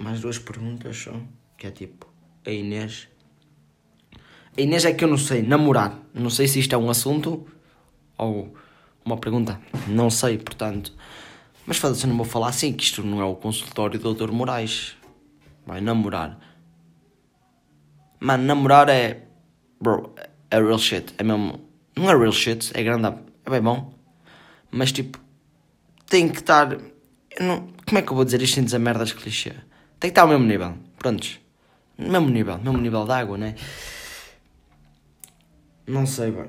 mais 0.00 0.20
duas 0.20 0.38
perguntas 0.38 0.96
só, 0.96 1.14
que 1.56 1.66
é 1.66 1.70
tipo, 1.70 2.06
a 2.46 2.50
Inês. 2.50 3.08
A 4.56 4.60
Inês 4.60 4.84
é 4.84 4.92
que 4.92 5.04
eu 5.04 5.08
não 5.08 5.18
sei, 5.18 5.42
namorar. 5.42 5.98
Não 6.14 6.30
sei 6.30 6.46
se 6.46 6.58
isto 6.58 6.74
é 6.74 6.78
um 6.78 6.90
assunto 6.90 7.46
ou 8.18 8.54
uma 9.04 9.16
pergunta. 9.16 9.60
Não 9.88 10.10
sei, 10.10 10.38
portanto. 10.38 10.92
Mas 11.66 11.76
foda-se, 11.76 12.06
não 12.06 12.16
vou 12.16 12.26
falar 12.26 12.48
assim, 12.48 12.72
que 12.72 12.84
isto 12.84 13.02
não 13.02 13.20
é 13.20 13.24
o 13.24 13.34
consultório 13.34 13.98
do 13.98 14.14
Dr. 14.14 14.32
Moraes. 14.32 14.96
Vai 15.66 15.80
namorar. 15.80 16.38
Mano, 18.20 18.44
namorar 18.44 18.88
é. 18.88 19.26
Bro, 19.80 20.14
é 20.50 20.60
real 20.60 20.78
shit. 20.78 21.14
É 21.18 21.22
mesmo. 21.22 21.60
Não 21.96 22.10
é 22.10 22.16
real 22.16 22.32
shit, 22.32 22.70
é 22.74 22.82
grande. 22.82 23.08
É 23.44 23.50
bem 23.50 23.60
bom. 23.60 23.94
Mas 24.70 24.92
tipo. 24.92 25.18
Tem 26.06 26.28
que 26.28 26.40
estar. 26.40 26.76
Não, 27.40 27.68
como 27.86 27.98
é 27.98 28.02
que 28.02 28.10
eu 28.10 28.16
vou 28.16 28.24
dizer 28.24 28.42
isto 28.42 28.54
sem 28.54 28.64
dizer 28.64 28.78
merdas 28.78 29.12
clichê? 29.12 29.54
Tem 30.02 30.10
que 30.10 30.14
estar 30.18 30.22
ao 30.22 30.28
mesmo 30.28 30.44
nível. 30.44 30.74
Prontos. 30.98 31.38
Mesmo 31.96 32.28
nível. 32.28 32.58
Mesmo 32.58 32.76
nível 32.76 33.04
de 33.04 33.12
água, 33.12 33.38
né? 33.38 33.54
Não 35.86 36.04
sei, 36.04 36.32
bem. 36.32 36.46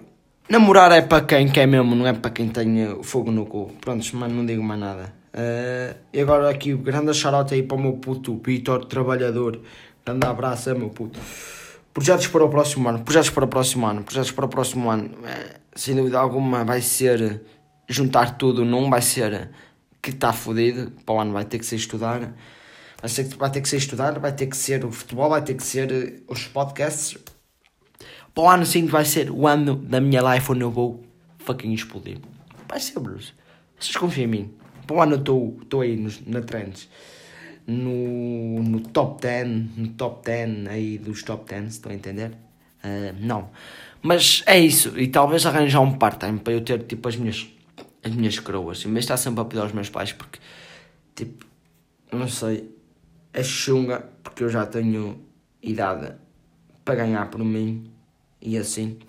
Namorar 0.49 0.91
é 0.91 1.03
para 1.03 1.23
quem 1.23 1.47
quer 1.47 1.67
mesmo, 1.67 1.93
não 1.93 2.07
é 2.07 2.13
para 2.13 2.31
quem 2.31 2.49
tem 2.49 3.03
fogo 3.03 3.29
no 3.29 3.45
cu. 3.45 3.71
Prontos, 3.79 4.11
mas 4.13 4.31
não 4.31 4.43
digo 4.43 4.63
mais 4.63 4.79
nada. 4.79 5.13
Uh, 5.35 5.95
e 6.11 6.19
agora 6.19 6.49
aqui, 6.49 6.73
grande 6.73 7.13
shoutout 7.13 7.53
aí 7.53 7.61
para 7.61 7.77
o 7.77 7.79
meu 7.79 7.93
puto 7.93 8.41
Vitor, 8.43 8.85
trabalhador. 8.85 9.61
Grande 10.03 10.25
abraço, 10.25 10.71
é 10.71 10.73
meu 10.73 10.89
puto. 10.89 11.19
Projetos 11.93 12.25
para 12.25 12.43
o 12.43 12.49
próximo 12.49 12.89
ano, 12.89 13.03
projetos 13.03 13.29
para 13.29 13.45
o 13.45 13.47
próximo 13.47 13.85
ano, 13.85 14.03
projetos 14.03 14.31
para 14.31 14.45
o 14.45 14.49
próximo 14.49 14.89
ano. 14.89 15.11
É, 15.27 15.59
sem 15.75 15.95
dúvida 15.95 16.17
alguma 16.17 16.65
vai 16.65 16.81
ser 16.81 17.43
juntar 17.87 18.35
tudo 18.35 18.65
num, 18.65 18.89
vai 18.89 19.03
ser 19.03 19.51
que 20.01 20.09
está 20.09 20.33
fodido. 20.33 20.91
Para 21.05 21.13
o 21.13 21.19
ano 21.19 21.33
vai 21.33 21.45
ter 21.45 21.59
que 21.59 21.65
ser 21.67 21.75
estudar. 21.75 22.33
Vai 23.37 23.51
ter, 23.51 23.59
que 23.59 23.67
ser 23.67 23.77
estudar, 23.77 24.17
vai 24.17 24.31
ter 24.31 24.47
que 24.47 24.55
ser 24.55 24.85
o 24.85 24.91
futebol, 24.91 25.29
vai 25.29 25.43
ter 25.43 25.55
que 25.55 25.63
ser 25.63 25.91
eh, 25.91 26.21
os 26.25 26.47
podcasts. 26.47 27.17
Para 28.33 28.43
o 28.43 28.49
ano 28.49 28.65
sim 28.65 28.85
vai 28.85 29.03
ser 29.03 29.29
o 29.29 29.45
ano 29.45 29.75
da 29.75 29.99
minha 29.99 30.21
life 30.33 30.49
onde 30.49 30.61
eu 30.61 30.71
vou 30.71 31.03
fucking 31.39 31.73
explodir. 31.73 32.17
Vai 32.65 32.79
ser, 32.79 32.97
Bruce. 33.01 33.33
Vocês 33.77 33.97
confiam 33.97 34.23
em 34.23 34.27
mim. 34.27 34.53
Para 34.87 34.95
o 34.95 35.01
ano 35.01 35.15
eu 35.15 35.57
estou 35.61 35.81
aí 35.81 35.97
nos, 35.97 36.25
na 36.25 36.39
trends. 36.39 36.87
No, 37.67 38.63
no 38.63 38.79
top 38.79 39.21
10, 39.21 39.47
no 39.75 39.87
top 39.89 40.25
10 40.25 40.67
aí 40.67 40.97
dos 40.97 41.23
top 41.23 41.45
10, 41.49 41.73
estão 41.73 41.91
a 41.91 41.95
entender? 41.95 42.31
Uh, 42.85 43.13
não. 43.19 43.49
Mas 44.01 44.43
é 44.45 44.57
isso. 44.57 44.97
E 44.97 45.09
talvez 45.09 45.45
arranjar 45.45 45.81
um 45.81 45.91
part-time 45.91 46.39
para 46.39 46.53
eu 46.53 46.61
ter 46.61 46.81
tipo 46.83 47.09
as 47.09 47.17
minhas, 47.17 47.45
as 48.01 48.15
minhas 48.15 48.39
coroas. 48.39 48.85
Mas 48.85 48.99
está 48.99 49.17
sempre 49.17 49.41
a 49.41 49.45
pedir 49.45 49.61
aos 49.61 49.73
meus 49.73 49.89
pais 49.89 50.13
porque, 50.13 50.39
tipo, 51.13 51.45
não 52.09 52.29
sei 52.29 52.71
é 53.33 53.43
chunga, 53.43 54.07
porque 54.21 54.43
eu 54.43 54.49
já 54.49 54.65
tenho 54.65 55.19
idade 55.61 56.13
para 56.85 56.95
ganhar 56.95 57.29
por 57.29 57.43
mim 57.43 57.91
e 58.39 58.57
assim. 58.57 58.99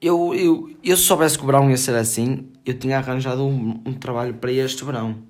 Eu, 0.00 0.34
eu, 0.34 0.74
eu 0.82 0.96
se 0.96 1.04
soubesse 1.04 1.36
que 1.36 1.44
o 1.44 1.46
verão 1.46 1.70
ia 1.70 1.76
ser 1.76 1.94
assim, 1.94 2.48
eu 2.64 2.76
tinha 2.76 2.98
arranjado 2.98 3.44
um, 3.46 3.80
um 3.84 3.92
trabalho 3.92 4.34
para 4.34 4.50
este 4.50 4.84
verão. 4.84 5.22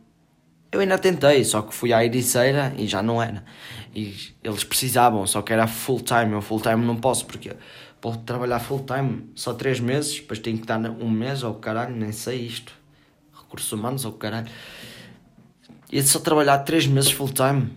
Eu 0.70 0.80
ainda 0.80 0.96
tentei, 0.96 1.44
só 1.44 1.60
que 1.60 1.74
fui 1.74 1.92
à 1.92 2.02
Ericeira 2.02 2.72
e 2.78 2.86
já 2.86 3.02
não 3.02 3.20
era. 3.20 3.44
E 3.94 4.14
eles 4.42 4.64
precisavam, 4.64 5.26
só 5.26 5.42
que 5.42 5.52
era 5.52 5.66
full 5.66 6.00
time. 6.00 6.32
Eu 6.32 6.40
full 6.40 6.60
time 6.60 6.82
não 6.86 6.96
posso, 6.96 7.26
porque 7.26 7.52
vou 8.00 8.16
trabalhar 8.16 8.58
full 8.58 8.86
time 8.86 9.30
só 9.34 9.52
3 9.52 9.80
meses, 9.80 10.14
depois 10.14 10.38
tenho 10.38 10.56
que 10.56 10.66
dar 10.66 10.78
um 10.78 11.10
mês 11.10 11.42
ou 11.42 11.54
caralho, 11.56 11.94
nem 11.94 12.10
sei 12.10 12.38
isto. 12.38 12.72
Recursos 13.34 13.70
humanos 13.70 14.06
ou 14.06 14.12
caralho 14.12 14.48
ia 15.92 16.02
só 16.02 16.18
trabalhar 16.18 16.58
3 16.60 16.86
meses 16.86 17.12
full 17.12 17.28
time. 17.28 17.70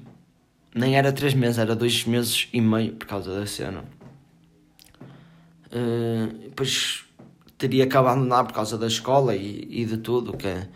Nem 0.73 0.97
era 0.97 1.11
3 1.11 1.33
meses, 1.33 1.57
era 1.57 1.75
2 1.75 2.05
meses 2.05 2.47
e 2.53 2.61
meio 2.61 2.93
por 2.93 3.05
causa 3.05 3.37
da 3.37 3.45
cena. 3.45 3.83
Uh, 5.67 6.33
depois 6.43 7.03
teria 7.57 7.85
que 7.85 7.97
abandonar 7.97 8.45
por 8.45 8.53
causa 8.53 8.77
da 8.77 8.87
escola 8.87 9.35
e, 9.35 9.67
e 9.69 9.85
de 9.85 9.97
tudo. 9.97 10.35
Que 10.37 10.47
é, 10.47 10.67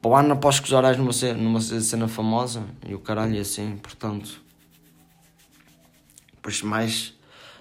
para 0.00 0.10
o 0.10 0.16
ano 0.16 0.32
após 0.32 0.58
que 0.58 0.66
os 0.66 0.72
horários 0.72 0.98
numa 0.98 1.12
cena, 1.12 1.38
numa 1.38 1.60
cena 1.60 2.08
famosa 2.08 2.64
e 2.88 2.94
o 2.94 2.98
caralho 2.98 3.38
assim, 3.38 3.76
portanto. 3.82 4.42
Depois 6.32 6.62
mais. 6.62 7.14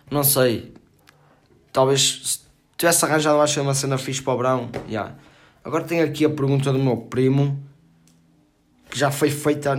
Não 0.09 0.23
sei. 0.23 0.73
Talvez 1.73 2.21
se 2.23 2.39
tivesse 2.77 3.03
arranjado 3.03 3.41
acho 3.41 3.61
uma 3.61 3.73
cena 3.73 3.97
fixe 3.97 4.21
para 4.21 4.33
o 4.33 4.37
Brão. 4.37 4.69
Yeah. 4.87 5.15
Agora 5.63 5.83
tenho 5.83 6.05
aqui 6.05 6.23
a 6.23 6.29
pergunta 6.29 6.71
do 6.71 6.79
meu 6.79 6.97
primo 6.97 7.61
que 8.93 8.99
já 8.99 9.09
foi 9.09 9.31
feita, 9.31 9.75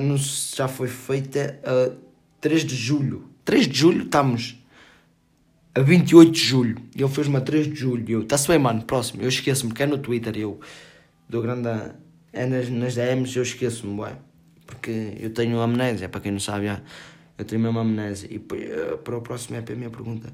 já 0.57 0.67
foi 0.67 0.89
feita 0.89 1.61
a 1.63 1.93
3 2.41 2.65
de 2.65 2.75
julho. 2.75 3.31
3 3.45 3.69
de 3.69 3.79
julho 3.79 4.03
estamos 4.07 4.61
a 5.73 5.81
28 5.81 6.33
de 6.33 6.41
julho. 6.41 6.77
Ele 6.97 7.09
fez-me 7.09 7.37
a 7.37 7.41
3 7.41 7.69
de 7.69 7.77
julho. 7.77 8.23
Está-se 8.23 8.49
bem, 8.49 8.59
mano, 8.59 8.83
próximo. 8.83 9.23
Eu 9.23 9.29
esqueço-me, 9.29 9.69
porque 9.69 9.85
é 9.85 9.87
no 9.87 9.99
Twitter. 9.99 10.37
Eu 10.37 10.59
dou 11.29 11.41
grande. 11.43 11.69
É 12.33 12.45
nas, 12.45 12.69
nas 12.69 12.97
DMs, 12.97 13.37
eu 13.37 13.45
esqueço-me, 13.45 14.01
ué. 14.01 14.17
Porque 14.67 15.13
eu 15.21 15.31
tenho 15.31 15.61
amnésia, 15.61 16.09
para 16.09 16.21
quem 16.21 16.33
não 16.33 16.41
sabe. 16.41 16.67
Eu 17.39 17.45
tenho 17.45 17.63
mesmo 17.63 17.79
amnésia. 17.79 18.29
E 18.29 18.45
eh, 18.55 18.97
para 18.97 19.17
o 19.17 19.21
próximo 19.21 19.57
é 19.57 19.61
a 19.61 19.77
minha 19.77 19.91
pergunta. 19.91 20.33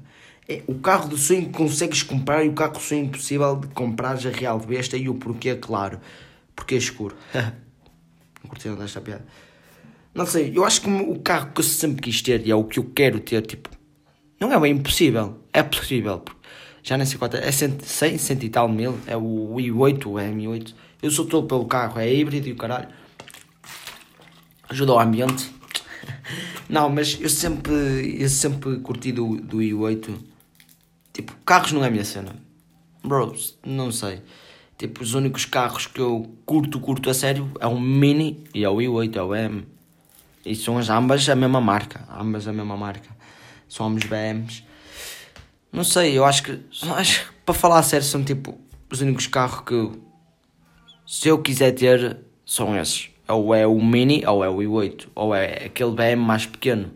É, 0.49 0.63
o 0.65 0.79
carro 0.79 1.07
do 1.07 1.17
sonho 1.17 1.45
que 1.45 1.53
consegues 1.53 2.01
comprar 2.01 2.43
e 2.43 2.49
o 2.49 2.53
carro 2.53 2.73
do 2.73 2.79
sonho 2.79 3.05
impossível 3.05 3.57
de 3.57 3.67
comprar 3.67 4.17
a 4.17 4.29
real 4.31 4.59
de 4.59 4.65
besta 4.65 4.97
e 4.97 5.07
o 5.07 5.13
porquê, 5.13 5.53
claro. 5.53 5.99
Porque 6.55 6.73
é 6.73 6.77
escuro. 6.79 7.15
Não 8.43 8.75
desta 8.75 9.01
piada. 9.01 9.25
Não 10.13 10.25
sei, 10.25 10.51
eu 10.55 10.65
acho 10.65 10.81
que 10.81 10.89
o 10.89 11.19
carro 11.19 11.51
que 11.53 11.61
eu 11.61 11.63
sempre 11.63 12.01
quis 12.01 12.21
ter 12.21 12.45
e 12.45 12.51
é 12.51 12.55
o 12.55 12.65
que 12.65 12.79
eu 12.79 12.91
quero 12.93 13.19
ter, 13.19 13.41
tipo, 13.45 13.69
não 14.39 14.51
é 14.51 14.59
bem 14.59 14.73
impossível, 14.73 15.39
é 15.53 15.63
possível. 15.63 16.23
já 16.83 16.97
nem 16.97 17.05
sei 17.05 17.17
quanto 17.17 17.37
é, 17.37 17.47
é 17.47 17.51
100, 17.51 17.79
100, 17.81 18.17
100 18.17 18.43
e 18.43 18.49
tal 18.49 18.67
mil, 18.67 18.99
é 19.07 19.15
o 19.15 19.55
i8, 19.55 20.05
o 20.07 20.13
M8. 20.13 20.73
Eu 21.01 21.11
sou 21.11 21.25
todo 21.25 21.47
pelo 21.47 21.65
carro, 21.65 21.99
é 21.99 22.13
híbrido 22.13 22.47
e 22.47 22.51
o 22.51 22.55
caralho. 22.55 22.89
Ajuda 24.67 24.91
ao 24.91 24.99
ambiente. 24.99 25.51
Não, 26.67 26.89
mas 26.89 27.17
eu 27.19 27.29
sempre, 27.29 28.21
eu 28.21 28.29
sempre 28.29 28.79
curti 28.79 29.11
do, 29.11 29.37
do 29.37 29.57
i8. 29.57 30.17
Tipo, 31.13 31.35
carros 31.45 31.73
não 31.73 31.83
é 31.83 31.87
a 31.87 31.91
minha 31.91 32.05
cena. 32.05 32.33
Bros, 33.03 33.57
não 33.65 33.91
sei. 33.91 34.21
Tipo, 34.81 35.03
os 35.03 35.13
únicos 35.13 35.45
carros 35.45 35.85
que 35.85 36.01
eu 36.01 36.35
curto, 36.43 36.79
curto 36.79 37.07
a 37.07 37.13
sério 37.13 37.51
é 37.59 37.67
o 37.67 37.79
Mini 37.79 38.43
e 38.51 38.63
é 38.63 38.67
o 38.67 38.77
i8, 38.77 39.15
é 39.15 39.21
o 39.21 39.35
M. 39.35 39.67
E 40.43 40.55
são 40.55 40.75
as, 40.79 40.89
ambas 40.89 41.29
a 41.29 41.35
mesma 41.35 41.61
marca. 41.61 42.03
Ambas 42.09 42.47
a 42.47 42.51
mesma 42.51 42.75
marca. 42.75 43.07
São 43.69 43.85
ambos 43.85 44.05
BMs. 44.05 44.63
Não 45.71 45.83
sei, 45.83 46.17
eu 46.17 46.25
acho 46.25 46.41
que, 46.41 46.59
acho 46.97 47.31
para 47.45 47.53
falar 47.53 47.77
a 47.77 47.83
sério 47.83 48.07
são 48.07 48.23
tipo 48.23 48.59
os 48.91 49.01
únicos 49.01 49.27
carros 49.27 49.61
que 49.67 49.99
se 51.05 51.27
eu 51.27 51.37
quiser 51.37 51.73
ter 51.73 52.17
são 52.43 52.75
esses. 52.75 53.11
Ou 53.27 53.53
é 53.53 53.67
o 53.67 53.79
Mini 53.79 54.25
ou 54.25 54.43
é 54.43 54.49
o 54.49 54.57
i8. 54.57 55.09
Ou 55.13 55.35
é 55.35 55.65
aquele 55.65 55.91
BM 55.91 56.15
mais 56.15 56.47
pequeno. 56.47 56.91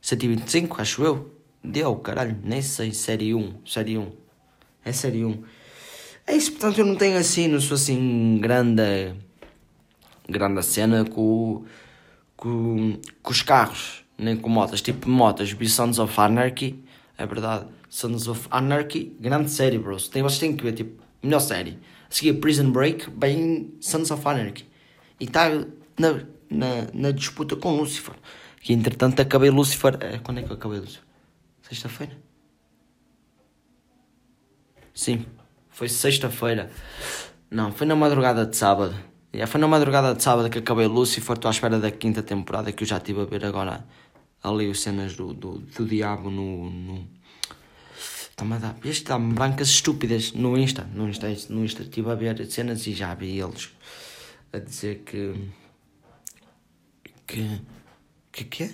125, 0.00 0.80
acho 0.80 1.04
eu. 1.04 1.38
Deu, 1.62 1.94
caralho, 1.96 2.38
nem 2.42 2.62
sei. 2.62 2.94
Série 2.94 3.34
1. 3.34 3.60
Série 3.66 3.98
1. 3.98 4.10
É 4.82 4.90
série 4.90 5.22
1. 5.22 5.42
É 6.26 6.34
isso, 6.34 6.50
portanto 6.52 6.78
eu 6.78 6.86
não 6.86 6.96
tenho 6.96 7.16
assim, 7.16 7.46
não 7.46 7.60
sou 7.60 7.76
assim 7.76 8.38
grande. 8.40 9.14
grande 10.28 10.62
cena 10.64 11.04
com, 11.04 11.64
com, 12.36 12.98
com 13.22 13.30
os 13.30 13.42
carros, 13.42 14.04
nem 14.18 14.36
com 14.36 14.48
motas. 14.48 14.82
Tipo 14.82 15.08
motas, 15.08 15.52
vi 15.52 15.68
Sons 15.68 16.00
of 16.00 16.20
Anarchy, 16.20 16.82
é 17.16 17.24
verdade. 17.24 17.66
Sons 17.88 18.26
of 18.26 18.48
Anarchy, 18.50 19.16
grande 19.20 19.50
série, 19.50 19.78
bros. 19.78 20.08
Tem, 20.08 20.22
vocês 20.22 20.40
têm 20.40 20.56
que 20.56 20.64
ver, 20.64 20.72
tipo, 20.72 21.00
melhor 21.22 21.38
série. 21.38 21.78
A 22.10 22.14
seguir 22.14 22.34
Prison 22.34 22.72
Break, 22.72 23.08
bem 23.10 23.72
Sons 23.80 24.10
of 24.10 24.26
Anarchy. 24.26 24.68
E 25.20 25.24
está 25.24 25.48
na, 25.98 26.24
na, 26.50 26.88
na 26.92 27.10
disputa 27.12 27.54
com 27.54 27.76
Lucifer. 27.76 28.14
Que 28.60 28.72
entretanto 28.72 29.22
acabei 29.22 29.48
Lucifer. 29.48 29.96
É, 30.00 30.18
quando 30.18 30.40
é 30.40 30.42
que 30.42 30.50
eu 30.50 30.56
acabei 30.56 30.80
Lucifer? 30.80 31.04
Sexta-feira? 31.62 32.18
Sim, 34.92 35.24
foi 35.76 35.90
sexta-feira. 35.90 36.70
Não, 37.50 37.70
foi 37.70 37.86
na 37.86 37.94
madrugada 37.94 38.46
de 38.46 38.56
sábado. 38.56 38.96
Yeah, 39.34 39.46
foi 39.46 39.60
na 39.60 39.68
madrugada 39.68 40.14
de 40.14 40.22
sábado 40.22 40.48
que 40.48 40.56
acabei 40.56 40.86
Lucifer. 40.86 41.36
Estou 41.36 41.50
à 41.50 41.52
espera 41.52 41.78
da 41.78 41.90
quinta 41.90 42.22
temporada 42.22 42.72
que 42.72 42.82
eu 42.82 42.88
já 42.88 42.96
estive 42.96 43.20
a 43.20 43.24
ver 43.26 43.44
agora. 43.44 43.84
Ali 44.42 44.70
as 44.70 44.80
cenas 44.80 45.14
do, 45.16 45.34
do, 45.34 45.58
do 45.58 45.84
diabo 45.84 46.30
no. 46.30 46.70
no... 46.70 47.06
Está-me 48.30 48.54
a 48.54 48.58
dar. 48.58 48.76
Este 48.82 49.04
dá-me 49.04 49.34
bancas 49.34 49.68
estúpidas 49.68 50.32
no 50.32 50.56
Insta. 50.56 50.84
No 50.94 51.10
Insta, 51.10 51.28
no 51.50 51.62
Insta 51.62 51.82
estive 51.82 52.10
a 52.10 52.14
ver 52.14 52.46
cenas 52.46 52.86
e 52.86 52.94
já 52.94 53.14
vi 53.14 53.38
eles 53.38 53.68
a 54.54 54.58
dizer 54.58 55.02
que. 55.04 55.34
que. 57.26 57.60
que 58.32 58.44
que 58.44 58.62
é? 58.64 58.70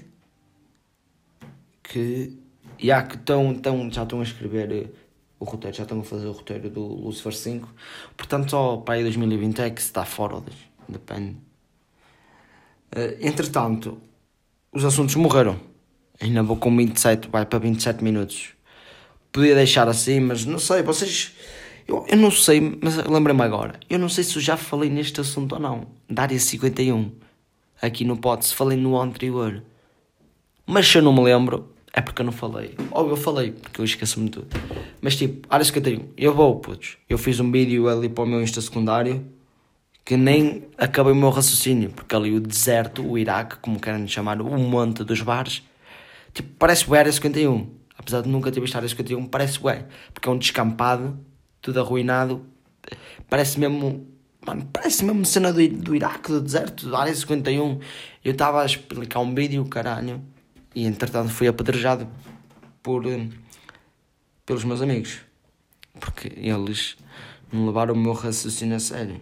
Que. 1.82 2.38
Yeah, 2.80 3.08
que 3.08 3.18
tão, 3.18 3.56
tão, 3.56 3.90
já 3.90 4.04
estão 4.04 4.20
a 4.20 4.22
escrever 4.22 4.92
o 5.42 5.44
roteiro, 5.44 5.76
já 5.76 5.82
estão 5.82 6.00
a 6.00 6.04
fazer 6.04 6.26
o 6.26 6.32
roteiro 6.32 6.70
do 6.70 6.80
Lucifer 6.80 7.34
5. 7.34 7.68
Portanto, 8.16 8.50
só 8.50 8.76
para 8.76 8.94
aí 8.94 9.02
2020 9.02 9.58
é 9.60 9.70
que 9.70 9.80
se 9.82 9.88
está 9.88 10.04
fora, 10.04 10.40
depende. 10.88 11.36
Uh, 12.94 13.18
entretanto, 13.20 13.98
os 14.72 14.84
assuntos 14.84 15.16
morreram. 15.16 15.58
Ainda 16.20 16.44
vou 16.44 16.56
com 16.56 16.74
27, 16.76 17.28
vai 17.28 17.44
para 17.44 17.58
27 17.58 18.04
minutos. 18.04 18.50
Podia 19.32 19.56
deixar 19.56 19.88
assim, 19.88 20.20
mas 20.20 20.44
não 20.44 20.60
sei, 20.60 20.82
vocês. 20.82 21.32
Eu, 21.88 22.06
eu 22.08 22.16
não 22.16 22.30
sei, 22.30 22.78
mas 22.80 22.96
lembrei-me 22.98 23.42
agora. 23.42 23.80
Eu 23.90 23.98
não 23.98 24.08
sei 24.08 24.22
se 24.22 24.36
eu 24.36 24.42
já 24.42 24.56
falei 24.56 24.88
neste 24.88 25.20
assunto 25.20 25.54
ou 25.54 25.60
não. 25.60 25.88
Da 26.08 26.22
área 26.22 26.38
51. 26.38 27.10
Aqui 27.80 28.04
no 28.04 28.16
pod, 28.16 28.44
se 28.46 28.54
falei 28.54 28.78
no 28.78 29.00
anterior. 29.00 29.60
Mas 30.64 30.86
se 30.86 30.98
eu 30.98 31.02
não 31.02 31.12
me 31.12 31.24
lembro, 31.24 31.71
é 31.92 32.00
porque 32.00 32.22
eu 32.22 32.26
não 32.26 32.32
falei. 32.32 32.74
Ou 32.90 33.08
eu 33.10 33.16
falei, 33.16 33.52
porque 33.52 33.80
eu 33.80 33.84
esqueço-me 33.84 34.30
tudo. 34.30 34.48
Mas 35.00 35.16
tipo, 35.16 35.46
área 35.50 35.64
51, 35.64 36.08
eu 36.16 36.34
vou, 36.34 36.56
putz. 36.58 36.96
Eu 37.08 37.18
fiz 37.18 37.38
um 37.38 37.50
vídeo 37.52 37.88
ali 37.88 38.08
para 38.08 38.24
o 38.24 38.26
meu 38.26 38.42
Insta 38.42 38.60
secundário 38.60 39.24
que 40.04 40.16
nem 40.16 40.64
acabei 40.76 41.12
o 41.12 41.16
meu 41.16 41.30
raciocínio, 41.30 41.90
porque 41.90 42.14
ali 42.14 42.34
o 42.34 42.40
deserto, 42.40 43.06
o 43.06 43.16
Iraque, 43.16 43.56
como 43.56 43.78
querem 43.78 44.08
chamar, 44.08 44.40
o 44.40 44.58
monte 44.58 45.04
dos 45.04 45.20
bares, 45.20 45.62
tipo, 46.34 46.48
parece 46.58 46.90
o 46.90 46.94
Área 46.94 47.12
51. 47.12 47.70
Apesar 47.96 48.22
de 48.22 48.28
nunca 48.28 48.50
ter 48.50 48.60
visto 48.60 48.74
a 48.74 48.78
Área 48.78 48.88
51, 48.88 49.26
parece 49.26 49.58
o 49.58 49.62
porque 50.12 50.28
é 50.28 50.32
um 50.32 50.38
descampado, 50.38 51.18
tudo 51.60 51.78
arruinado. 51.78 52.44
Parece 53.30 53.60
mesmo, 53.60 54.08
mano, 54.44 54.68
parece 54.72 55.04
mesmo 55.04 55.24
cena 55.24 55.52
do, 55.52 55.68
do 55.68 55.94
Iraque, 55.94 56.32
do 56.32 56.40
deserto, 56.40 56.90
da 56.90 57.00
Área 57.00 57.14
51. 57.14 57.78
Eu 58.24 58.32
estava 58.32 58.62
a 58.62 58.66
explicar 58.66 59.20
um 59.20 59.32
vídeo, 59.34 59.64
caralho 59.66 60.20
e 60.74 60.86
entretanto 60.86 61.30
fui 61.30 61.48
apedrejado 61.48 62.08
por, 62.82 63.06
eh, 63.06 63.28
pelos 64.44 64.64
meus 64.64 64.80
amigos. 64.80 65.20
Porque 66.00 66.32
eles 66.36 66.96
não 67.52 67.66
levaram 67.66 67.94
o 67.94 67.98
meu 67.98 68.12
raciocínio 68.12 68.76
a 68.76 68.80
sério. 68.80 69.20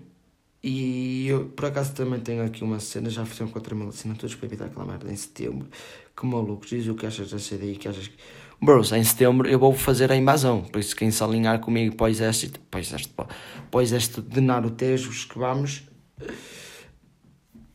E 0.62 1.26
eu, 1.26 1.46
por 1.46 1.66
acaso, 1.66 1.94
também 1.94 2.20
tenho 2.20 2.44
aqui 2.44 2.62
uma 2.62 2.78
cena, 2.78 3.08
já 3.08 3.24
fizeram 3.24 3.50
4 3.50 3.74
mil 3.74 3.88
assinaturas 3.88 4.34
para 4.34 4.46
evitar 4.46 4.66
aquela 4.66 4.84
merda 4.84 5.10
em 5.10 5.16
setembro. 5.16 5.68
Que 6.14 6.26
malucos, 6.26 6.68
diz 6.68 6.86
o 6.86 6.94
que 6.94 7.06
achas 7.06 7.30
da 7.30 7.38
CDI, 7.38 7.76
que 7.76 7.88
achas 7.88 8.08
que... 8.08 8.16
Bros, 8.62 8.92
em 8.92 9.02
setembro 9.02 9.48
eu 9.48 9.58
vou 9.58 9.72
fazer 9.72 10.12
a 10.12 10.16
invasão, 10.16 10.60
por 10.60 10.78
isso 10.80 10.94
quem 10.94 11.10
se 11.10 11.24
alinhar 11.24 11.60
comigo 11.60 11.96
para 11.96 12.04
o 12.04 12.08
exército, 12.08 12.60
para 12.70 12.78
o 12.78 12.80
exército, 12.82 13.14
para 13.14 14.22
o 14.22 14.22
de 14.28 14.40
Narutejos 14.42 15.24
que 15.24 15.38
vamos, 15.38 15.82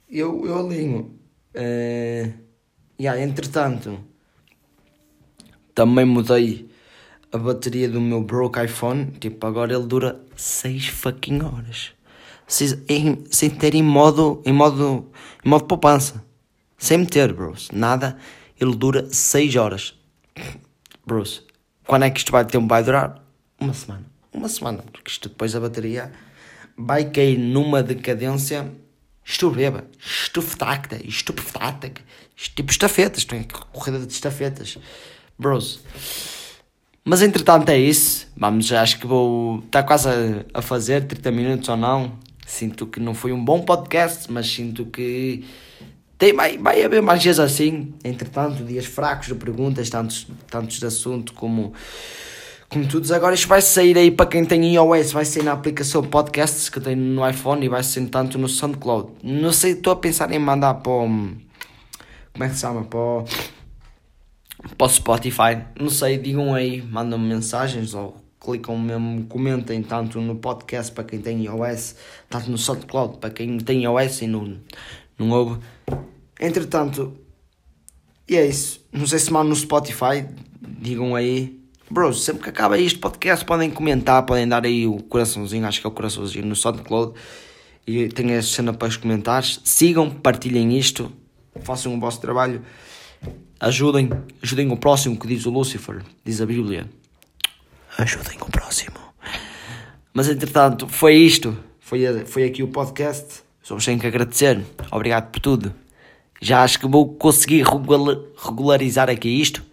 eu, 0.07 0.45
eu 0.45 0.59
alinho. 0.59 1.19
Uh... 1.55 2.44
Yeah, 2.99 3.21
entretanto, 3.21 3.99
também 5.73 6.05
mudei 6.05 6.69
a 7.31 7.38
bateria 7.38 7.89
do 7.89 7.99
meu 7.99 8.23
broke 8.23 8.63
iPhone. 8.63 9.12
Tipo, 9.19 9.45
agora 9.45 9.73
ele 9.73 9.86
dura 9.86 10.21
6 10.36 10.88
fucking 10.88 11.41
horas. 11.41 11.91
Sem, 12.47 13.23
sem 13.29 13.49
ter 13.49 13.75
em 13.75 13.84
modo, 13.84 14.41
em 14.45 14.53
modo, 14.53 15.12
em 15.43 15.49
modo 15.49 15.65
poupança. 15.65 16.23
Sem 16.77 16.99
meter, 16.99 17.34
bros. 17.34 17.69
Nada. 17.71 18.17
Ele 18.60 18.75
dura 18.75 19.08
6 19.12 19.55
horas. 19.58 19.99
Bros, 21.05 21.43
quando 21.86 22.03
é 22.03 22.10
que 22.10 22.19
isto 22.19 22.31
vai 22.31 22.45
um 22.55 22.67
vai 22.67 22.84
durar? 22.84 23.21
Uma 23.60 23.73
semana. 23.73 24.05
Uma 24.34 24.47
semana. 24.47 24.84
Porque 24.93 25.12
isto 25.12 25.27
depois 25.27 25.53
a 25.55 25.60
bateria 25.60 26.12
vai 26.77 27.10
cair 27.10 27.38
numa 27.38 27.84
decadência 27.84 28.71
estupeba, 29.25 29.85
estufacta, 29.99 30.97
estupefacta, 31.03 31.91
tipo 32.35 32.71
estafetas, 32.71 33.25
tem 33.25 33.43
corrida 33.73 33.99
de 34.05 34.13
estafetas, 34.13 34.77
bros. 35.38 35.79
Mas 37.03 37.21
entretanto 37.21 37.69
é 37.69 37.77
isso, 37.77 38.27
vamos, 38.38 38.71
acho 38.71 38.99
que 38.99 39.07
vou, 39.07 39.59
está 39.59 39.83
quase 39.83 40.09
a, 40.09 40.45
a 40.59 40.61
fazer 40.61 41.05
30 41.05 41.31
minutos 41.31 41.69
ou 41.69 41.77
não, 41.77 42.17
sinto 42.45 42.85
que 42.85 42.99
não 42.99 43.13
foi 43.13 43.31
um 43.31 43.43
bom 43.43 43.61
podcast, 43.61 44.31
mas 44.31 44.47
sinto 44.47 44.85
que 44.85 45.43
tem, 46.17 46.33
vai, 46.33 46.57
vai 46.57 46.83
haver 46.83 47.01
mais 47.01 47.21
dias 47.21 47.39
assim, 47.39 47.93
entretanto, 48.03 48.63
dias 48.63 48.85
fracos 48.85 49.27
de 49.27 49.35
perguntas, 49.35 49.89
tantos, 49.89 50.27
tantos 50.47 50.79
de 50.79 50.85
assunto 50.85 51.33
como 51.33 51.73
como 52.69 52.88
todos 52.88 53.12
agora, 53.12 53.36
isto 53.36 53.47
vai 53.47 53.62
sair 53.62 53.97
aí 53.97 54.12
para 54.12 54.25
quem 54.25 54.43
tem 54.43 54.73
iOS, 54.75 55.12
vai 55.12 55.23
sair 55.23 55.43
na 55.43 55.54
aplicação 55.54 56.04
Podcasts 56.04 56.69
que 56.69 56.80
tem 56.80 56.95
no 56.95 57.28
iPhone 57.28 57.65
e 57.65 57.69
vai 57.69 57.84
sair 57.84 58.08
tanto 58.08 58.38
no 58.38 58.49
SoundCloud. 58.49 59.12
Não 59.23 59.51
sei, 59.51 59.71
estou 59.71 59.93
a 59.93 59.95
pensar 59.95 60.32
em 60.32 60.39
mandar 60.39 60.75
para 60.75 60.91
o. 60.91 61.08
Como 61.08 62.43
é 62.43 62.49
que 62.49 62.56
se 62.56 62.62
chama? 62.62 62.84
Para 62.84 62.99
o, 62.99 63.25
para 64.78 64.88
o 64.88 64.89
Spotify. 64.89 65.63
Não 65.80 65.89
sei, 65.89 66.17
digam 66.17 66.54
aí, 66.54 66.82
mandam-me 66.82 67.28
mensagens 67.28 67.93
ou 67.93 68.17
clicam 68.39 68.78
mesmo, 68.78 69.25
comentem 69.25 69.82
tanto 69.82 70.19
no 70.19 70.36
podcast 70.36 70.91
para 70.91 71.04
quem 71.04 71.19
tem 71.19 71.45
iOS, 71.45 71.95
tanto 72.30 72.51
no 72.51 72.58
SoundCloud 72.58 73.19
para 73.19 73.30
quem 73.30 73.58
tem 73.58 73.84
iOS 73.84 74.21
e 74.21 74.28
não, 74.28 74.58
não 75.17 75.30
ouve. 75.32 75.60
Entretanto, 76.39 77.15
e 78.28 78.36
é 78.36 78.45
isso. 78.45 78.86
Não 78.91 79.08
sei 79.08 79.19
se 79.19 79.32
mandam 79.32 79.49
no 79.49 79.56
Spotify, 79.56 80.28
digam 80.62 81.15
aí 81.15 81.64
Bros, 81.89 82.24
sempre 82.24 82.41
que 82.41 82.50
acaba 82.50 82.80
este 82.80 82.98
podcast 82.98 83.45
podem 83.45 83.69
comentar, 83.69 84.24
podem 84.24 84.48
dar 84.48 84.65
aí 84.65 84.88
o 84.88 84.98
coraçãozinho, 85.04 85.67
acho 85.67 85.80
que 85.80 85.86
é 85.86 85.89
o 85.89 85.93
coraçãozinho 85.93 86.45
no 86.45 86.56
SoundCloud 86.56 87.13
e 87.86 88.08
tem 88.08 88.32
essa 88.32 88.48
cena 88.48 88.74
para 88.74 88.88
os 88.88 88.98
comentários. 88.98 89.62
Sigam, 89.63 90.10
partilhem 90.10 90.76
isto, 90.76 91.12
façam 91.62 91.95
o 91.95 92.00
vosso 92.00 92.19
trabalho, 92.19 92.63
ajudem, 93.60 94.10
ajudem 94.41 94.71
o 94.71 94.78
próximo 94.78 95.15
que 95.15 95.28
diz 95.28 95.45
o 95.45 95.52
Lucifer, 95.52 96.02
diz 96.24 96.41
a 96.41 96.45
Bíblia. 96.48 96.89
Ajudem 98.00 98.38
o 98.41 98.50
próximo. 98.50 98.98
Mas 100.12 100.28
entretanto, 100.28 100.88
foi 100.88 101.13
isto, 101.13 101.56
foi, 101.80 102.26
foi 102.26 102.45
aqui 102.45 102.63
o 102.63 102.67
podcast. 102.67 103.43
Só 103.62 103.76
vos 103.76 103.86
tenho 103.86 104.00
que 104.00 104.08
agradecer. 104.08 104.60
Obrigado 104.91 105.30
por 105.30 105.39
tudo. 105.39 105.74
Já 106.41 106.63
acho 106.63 106.80
que 106.80 106.88
vou 106.88 107.13
conseguir 107.13 107.63
regularizar 108.43 109.08
aqui 109.08 109.30
isto 109.30 109.63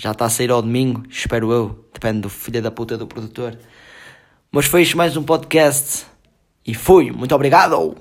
já 0.00 0.12
está 0.12 0.24
a 0.24 0.30
sair 0.30 0.50
ao 0.50 0.62
domingo, 0.62 1.02
espero 1.10 1.52
eu. 1.52 1.86
Depende 1.92 2.22
do 2.22 2.30
filho 2.30 2.62
da 2.62 2.70
puta 2.70 2.96
do 2.96 3.06
produtor. 3.06 3.58
Mas 4.50 4.64
fecho 4.64 4.96
mais 4.96 5.16
um 5.16 5.22
podcast. 5.22 6.06
E 6.66 6.74
fui. 6.74 7.10
Muito 7.10 7.34
obrigado. 7.34 7.94